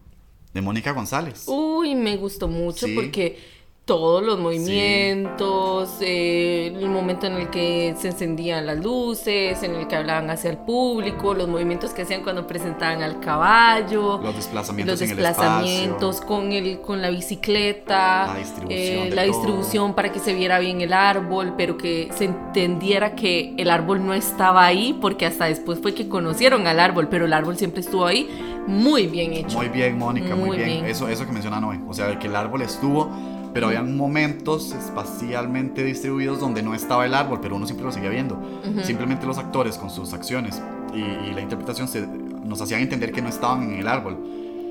de 0.55 0.63
Mónica 0.63 0.93
González. 0.93 1.45
Uy, 1.47 1.95
me 1.95 2.17
gustó 2.17 2.49
mucho 2.49 2.87
porque 2.95 3.39
todos 3.85 4.23
los 4.23 4.39
movimientos, 4.39 5.97
eh, 6.01 6.73
el 6.79 6.89
momento 6.89 7.27
en 7.27 7.33
el 7.35 7.51
que 7.51 7.95
se 7.99 8.09
encendían 8.09 8.65
las 8.65 8.79
luces, 8.79 9.61
en 9.65 9.75
el 9.75 9.89
que 9.89 9.97
hablaban 9.97 10.31
hacia 10.31 10.51
el 10.51 10.59
público, 10.59 11.35
los 11.35 11.49
movimientos 11.49 11.91
que 11.91 12.03
hacían 12.03 12.23
cuando 12.23 12.47
presentaban 12.47 13.03
al 13.03 13.19
caballo, 13.19 14.21
los 14.23 14.37
desplazamientos, 14.37 15.01
los 15.01 15.09
desplazamientos 15.09 16.21
con 16.21 16.53
el 16.53 16.81
con 16.81 17.03
la 17.03 17.11
bicicleta, 17.11 18.29
la 18.29 18.37
distribución, 18.37 18.71
eh, 18.71 19.11
la 19.13 19.23
distribución 19.23 19.95
para 19.95 20.13
que 20.13 20.21
se 20.21 20.35
viera 20.35 20.61
bien 20.61 20.81
el 20.81 20.93
árbol, 20.93 21.55
pero 21.57 21.77
que 21.77 22.11
se 22.17 22.27
entendiera 22.27 23.17
que 23.17 23.55
el 23.57 23.71
árbol 23.71 24.07
no 24.07 24.15
estaba 24.15 24.65
ahí, 24.65 24.97
porque 25.01 25.27
hasta 25.27 25.47
después 25.47 25.81
fue 25.81 25.95
que 25.95 26.09
conocieron 26.09 26.69
al 26.69 26.79
árbol, 26.79 27.09
pero 27.09 27.25
el 27.25 27.33
árbol 27.33 27.57
siempre 27.57 27.81
estuvo 27.81 28.07
ahí, 28.07 28.29
muy 28.69 29.09
bien 29.09 29.33
hecho. 29.33 29.59
Muy 29.59 29.69
bien, 29.69 29.99
Mónica, 29.99 30.37
muy, 30.37 30.59
bien. 30.59 30.85
Eso, 30.85 31.09
eso 31.09 31.27
que 31.27 31.33
menciona 31.33 31.59
Noé, 31.59 31.81
o 31.89 31.93
sea, 31.93 32.17
que 32.21 32.29
el 32.29 32.37
árbol 32.37 32.63
estuvo 32.63 33.11
pero 33.53 33.67
habían 33.69 33.97
momentos 33.97 34.73
espacialmente 34.73 35.83
distribuidos 35.83 36.41
donde 36.41 36.63
no 36.63 36.75
estaba 36.75 37.07
el 37.07 37.15
árbol, 37.15 37.41
pero 37.41 37.57
uno 37.57 37.67
siempre 37.67 37.85
lo 37.85 37.93
seguía 37.93 38.11
viendo. 38.11 38.41
Simplemente 38.83 39.27
los 39.27 39.39
actores 39.39 39.77
con 39.77 39.91
sus 39.91 40.13
acciones 40.13 40.63
y, 40.95 41.33
la 41.33 41.41
interpretación 41.41 41.89
nos 42.45 42.61
hacían 42.61 42.81
entender 42.81 43.13
que 43.13 43.23
no 43.23 43.29
estaban 43.29 43.63
en 43.63 43.81
el 43.81 43.89
árbol. 43.89 44.19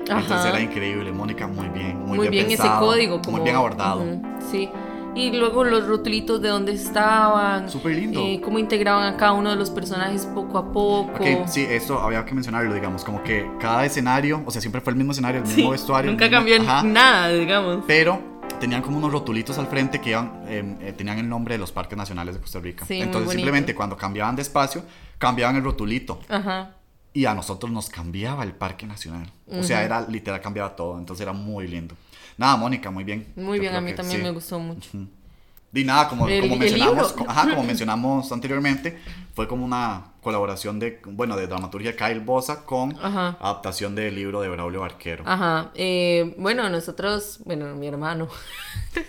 Entonces 0.00 0.44
era 0.44 0.60
increíble, 0.60 1.12
Mónica, 1.12 1.46
muy 1.46 1.68
bien, 1.68 2.04
muy, 2.04 2.28
bien, 2.28 2.50
ese 2.50 2.68
código, 2.78 3.20
muy 3.28 3.40
bien 3.42 3.56
abordado. 3.56 4.04
Sí. 4.50 4.68
Y 5.14 5.32
luego 5.32 5.64
los 5.64 5.88
rotulitos 5.88 6.40
de 6.40 6.50
dónde 6.50 6.72
estaban. 6.72 7.68
Súper 7.68 7.96
lindo. 7.96 8.20
Eh, 8.20 8.40
cómo 8.42 8.60
integraban 8.60 9.12
a 9.12 9.16
cada 9.16 9.32
uno 9.32 9.50
de 9.50 9.56
los 9.56 9.68
personajes 9.68 10.24
poco 10.26 10.56
a 10.56 10.72
poco. 10.72 11.14
Okay, 11.14 11.42
sí, 11.46 11.66
esto 11.68 11.98
había 11.98 12.24
que 12.24 12.32
mencionarlo, 12.32 12.72
digamos, 12.72 13.04
como 13.04 13.22
que 13.24 13.50
cada 13.58 13.84
escenario, 13.84 14.40
o 14.46 14.50
sea, 14.52 14.60
siempre 14.60 14.80
fue 14.80 14.92
el 14.92 14.96
mismo 14.96 15.10
escenario, 15.10 15.42
el 15.42 15.48
mismo 15.48 15.70
vestuario. 15.70 16.12
Nunca 16.12 16.30
cambió 16.30 16.62
nada, 16.62 17.28
digamos. 17.28 17.84
Pero 17.88 18.29
tenían 18.60 18.82
como 18.82 18.98
unos 18.98 19.10
rotulitos 19.10 19.58
al 19.58 19.66
frente 19.66 20.00
que 20.00 20.10
iban, 20.10 20.44
em, 20.46 20.76
eh, 20.80 20.92
tenían 20.92 21.18
el 21.18 21.28
nombre 21.28 21.54
de 21.54 21.58
los 21.58 21.72
parques 21.72 21.96
nacionales 21.98 22.36
de 22.36 22.40
Costa 22.40 22.60
Rica. 22.60 22.84
Entonces 22.88 23.32
simplemente 23.32 23.74
cuando 23.74 23.96
cambiaban 23.96 24.36
de 24.36 24.42
espacio, 24.42 24.84
cambiaban 25.18 25.56
el 25.56 25.64
rotulito. 25.64 26.20
Ajá. 26.28 26.76
Y 27.12 27.24
a 27.24 27.34
nosotros 27.34 27.72
nos 27.72 27.88
cambiaba 27.88 28.44
el 28.44 28.52
parque 28.52 28.86
nacional. 28.86 29.32
O 29.48 29.64
sea, 29.64 29.82
era 29.82 30.02
literal, 30.02 30.40
cambiaba 30.40 30.76
todo. 30.76 30.96
Entonces 30.96 31.22
era 31.22 31.32
muy 31.32 31.66
lindo. 31.66 31.96
Nada, 32.36 32.56
Mónica, 32.56 32.90
muy 32.90 33.02
bien. 33.02 33.32
Muy 33.34 33.58
bien, 33.58 33.74
a 33.74 33.80
mí 33.80 33.94
también 33.94 34.22
me 34.22 34.30
gustó 34.30 34.60
mucho. 34.60 34.90
Y 35.72 35.84
nada, 35.84 36.08
como, 36.08 36.26
como 36.26 36.56
mencionamos, 36.56 37.14
ajá, 37.28 37.50
como 37.50 37.62
mencionamos 37.64 38.32
anteriormente, 38.32 38.98
fue 39.34 39.46
como 39.46 39.64
una 39.64 40.12
colaboración 40.20 40.80
de, 40.80 41.00
bueno, 41.04 41.36
de 41.36 41.46
dramaturgia 41.46 41.96
Kyle 41.96 42.20
Bosa 42.20 42.64
con 42.64 42.96
adaptación 43.00 43.94
del 43.94 44.16
libro 44.16 44.40
de 44.40 44.48
Braulio 44.48 44.80
Barquero. 44.80 45.22
Ajá. 45.26 45.70
Eh, 45.74 46.34
bueno, 46.38 46.68
nosotros, 46.68 47.38
bueno, 47.44 47.74
mi 47.76 47.86
hermano. 47.86 48.28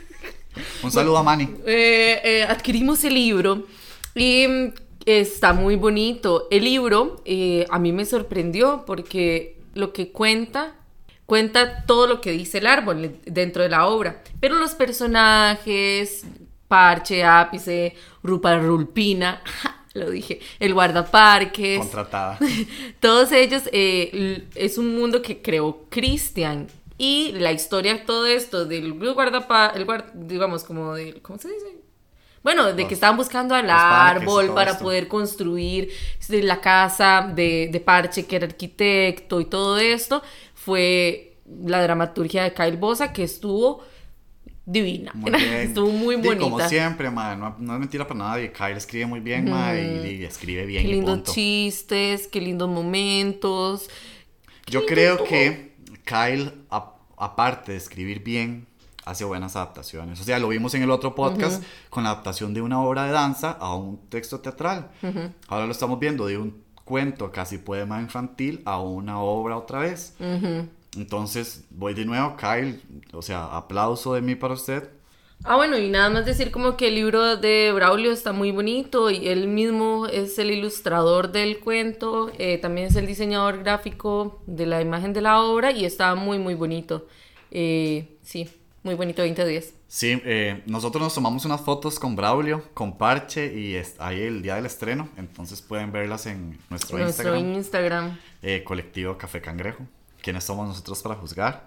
Un 0.84 0.92
saludo 0.92 1.18
a 1.18 1.24
Manny. 1.24 1.50
Eh, 1.66 2.22
eh, 2.24 2.44
adquirimos 2.48 3.04
el 3.06 3.16
libro 3.16 3.66
y 4.14 4.48
mm, 4.48 4.74
está 5.06 5.54
muy 5.54 5.76
bonito. 5.78 6.48
El 6.52 6.66
libro 6.66 7.24
a 7.70 7.80
mí 7.80 7.92
me 7.92 8.06
sorprendió 8.06 8.84
porque 8.86 9.58
lo 9.74 9.94
que 9.94 10.12
cuenta 10.12 10.76
cuenta 11.32 11.86
todo 11.86 12.08
lo 12.08 12.20
que 12.20 12.32
dice 12.32 12.58
el 12.58 12.68
árbol 12.68 13.18
dentro 13.26 13.64
de 13.64 13.70
la 13.70 13.88
obra, 13.88 14.22
pero 14.42 14.56
los 14.56 14.76
personajes, 14.76 16.26
Parche, 16.72 17.22
Ápice, 17.26 17.94
Rupa 18.24 18.58
Rulpina, 18.58 19.42
lo 19.94 20.10
dije, 20.10 20.40
el 20.58 20.74
guardaparques. 20.74 21.80
Contratada. 21.80 22.40
Todos 23.02 23.34
ellos, 23.34 23.64
eh, 23.74 24.48
es 24.56 24.78
un 24.78 24.96
mundo 24.96 25.22
que 25.22 25.42
creó 25.42 25.86
Christian. 25.90 26.68
Y 26.98 27.34
la 27.34 27.52
historia, 27.52 28.06
todo 28.06 28.26
esto 28.26 28.64
del 28.66 28.94
guardaparques, 28.94 30.12
digamos, 30.14 30.64
como 30.64 30.94
de, 30.94 31.20
¿cómo 31.22 31.38
se 31.40 31.50
dice? 31.50 31.82
Bueno, 32.42 32.72
de 32.72 32.88
que 32.88 32.94
estaban 32.94 33.18
buscando 33.18 33.54
al 33.54 33.70
árbol 33.70 34.54
para 34.54 34.80
poder 34.80 35.10
construir 35.10 35.90
la 36.30 36.62
casa 36.62 37.30
de, 37.36 37.70
de, 37.70 37.80
Parche, 37.82 38.26
que 38.26 38.38
era 38.38 38.46
arquitecto 38.46 39.42
y 39.42 39.46
todo 39.46 39.78
esto, 39.78 40.24
fue 40.56 41.38
la 41.66 41.84
dramaturgia 41.84 42.44
de 42.44 42.54
Kyle 42.54 42.78
Bosa, 42.78 43.12
que 43.12 43.24
estuvo 43.24 43.84
divina. 44.66 45.14
Estuvo 45.62 45.92
muy 45.92 46.16
bonita. 46.16 46.40
como 46.40 46.60
siempre, 46.62 47.10
madre, 47.10 47.38
no, 47.38 47.74
es 47.74 47.80
mentira 47.80 48.08
para 48.08 48.20
nadie. 48.20 48.52
Kyle 48.52 48.78
escribe 48.78 49.06
muy 49.06 49.20
bien, 49.20 49.50
madre, 49.50 50.14
y, 50.14 50.24
escribe 50.24 50.66
bien. 50.66 50.86
Qué 50.86 50.92
lindos 50.92 51.24
chistes, 51.24 52.28
qué 52.28 52.42
lindos 52.42 52.70
momentos. 52.70 53.90
Yo 54.68 54.86
creo 54.86 55.24
que 55.24 55.76
Kyle, 56.06 56.54
aparte 57.18 57.74
de 57.74 57.78
escribir 57.78 58.24
bien, 58.24 58.68
hace 59.06 59.26
buenas 59.26 59.56
adaptaciones. 59.56 60.20
O 60.22 60.24
sea, 60.24 60.40
lo 60.40 60.48
vimos 60.48 60.74
en 60.74 60.84
el 60.84 60.92
otro 60.92 61.16
podcast 61.16 61.64
con 61.90 62.04
la 62.04 62.12
adaptación 62.12 62.54
de 62.54 62.62
una 62.62 62.82
obra 62.82 63.06
de 63.06 63.12
danza 63.12 63.52
a 63.52 63.76
un 63.76 63.98
texto 64.10 64.40
teatral. 64.40 64.92
Ahora 65.48 65.66
lo 65.66 65.72
estamos 65.72 66.00
viendo 66.00 66.26
de 66.28 66.38
un 66.38 66.64
cuento, 66.84 67.32
casi 67.32 67.58
poema 67.58 68.02
infantil, 68.02 68.62
a 68.66 68.80
una 68.82 69.20
obra 69.20 69.58
otra 69.58 69.80
vez. 69.80 70.16
Entonces, 70.96 71.66
voy 71.70 71.94
de 71.94 72.06
nuevo, 72.06 72.36
Kyle, 72.36 72.82
o 73.14 73.22
sea, 73.22 73.46
aplauso 73.46 74.14
de 74.14 74.22
mí 74.22 74.36
para 74.36 74.54
usted. 74.54 74.90
Ah, 75.44 75.56
bueno, 75.56 75.78
y 75.78 75.90
nada 75.90 76.10
más 76.10 76.26
decir 76.26 76.52
como 76.52 76.78
que 76.78 76.90
el 76.90 76.96
libro 76.96 77.36
de 77.36 77.72
Braulio 77.74 78.12
está 78.12 78.32
muy 78.32 78.52
bonito 78.52 79.10
y 79.10 79.28
él 79.28 79.48
mismo 79.48 80.06
es 80.06 80.38
el 80.38 80.52
ilustrador 80.52 81.32
del 81.32 81.60
cuento, 81.60 82.32
eh, 82.38 82.60
también 82.60 82.88
es 82.88 82.96
el 82.96 83.08
diseñador 83.08 83.64
gráfico 83.64 84.44
de 84.46 84.68
la 84.68 84.82
imagen 84.82 85.14
de 85.14 85.22
la 85.22 85.42
obra 85.42 85.72
y 85.72 85.86
está 85.86 86.14
muy, 86.14 86.38
muy 86.38 86.54
bonito. 86.54 87.08
Eh, 87.50 88.18
sí, 88.22 88.50
muy 88.84 88.94
bonito 88.94 89.24
2010. 89.24 89.74
Sí, 89.88 90.22
eh, 90.26 90.62
nosotros 90.68 91.02
nos 91.02 91.16
tomamos 91.16 91.44
unas 91.44 91.62
fotos 91.62 91.98
con 91.98 92.16
Braulio, 92.16 92.64
con 92.76 92.98
Parche 92.98 93.52
y 93.52 93.82
ahí 93.98 94.22
el 94.22 94.44
día 94.44 94.56
del 94.56 94.68
estreno, 94.68 95.10
entonces 95.18 95.62
pueden 95.62 95.92
verlas 95.92 96.28
en 96.28 96.60
nuestro, 96.70 97.00
nuestro 97.00 97.36
Instagram. 97.36 98.16
colectivo 98.64 99.18
Café 99.18 99.42
Cangrejo. 99.42 99.88
¿Quiénes 100.22 100.44
somos 100.44 100.68
nosotros 100.68 101.02
para 101.02 101.16
juzgar? 101.16 101.64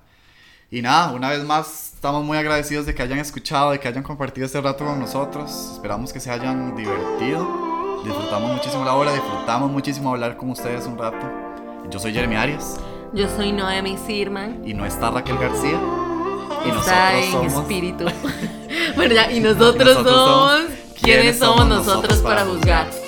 Y 0.71 0.81
nada, 0.81 1.13
una 1.13 1.31
vez 1.31 1.45
más 1.45 1.93
estamos 1.95 2.25
muy 2.25 2.39
agradecidos 2.39 2.87
de 2.87 2.95
que 2.95 3.03
hayan 3.03 3.19
escuchado, 3.19 3.73
de 3.73 3.81
que 3.81 3.89
hayan 3.89 4.03
compartido 4.03 4.47
este 4.47 4.61
rato 4.61 4.85
con 4.85 4.99
nosotros. 4.99 5.73
Esperamos 5.75 6.13
que 6.13 6.21
se 6.21 6.31
hayan 6.31 6.75
divertido. 6.77 8.03
Disfrutamos 8.05 8.53
muchísimo 8.53 8.85
la 8.85 8.95
hora, 8.95 9.13
disfrutamos 9.13 9.71
muchísimo 9.71 10.11
hablar 10.11 10.37
con 10.37 10.51
ustedes 10.51 10.87
un 10.87 10.99
rato. 10.99 11.31
Yo 11.91 11.99
soy 11.99 12.13
Jeremy 12.13 12.37
Arias. 12.37 12.77
Yo 13.13 13.29
soy 13.29 13.53
Noemi 13.53 13.97
Sirman. 13.99 14.63
Y 14.65 14.75
no 14.75 14.87
está 14.87 15.11
Raquel 15.11 15.39
García. 15.39 15.81
Y 16.65 16.71
está 16.71 17.19
en 17.19 17.33
somos... 17.33 17.55
espíritu. 17.55 18.07
bueno, 18.97 19.15
ya, 19.15 19.31
y 19.31 19.41
nosotros, 19.41 19.95
somos... 19.95 20.61
¿Quiénes 21.01 21.39
somos 21.39 21.67
nosotros 21.67 22.19
para 22.19 22.45
juzgar? 22.45 23.04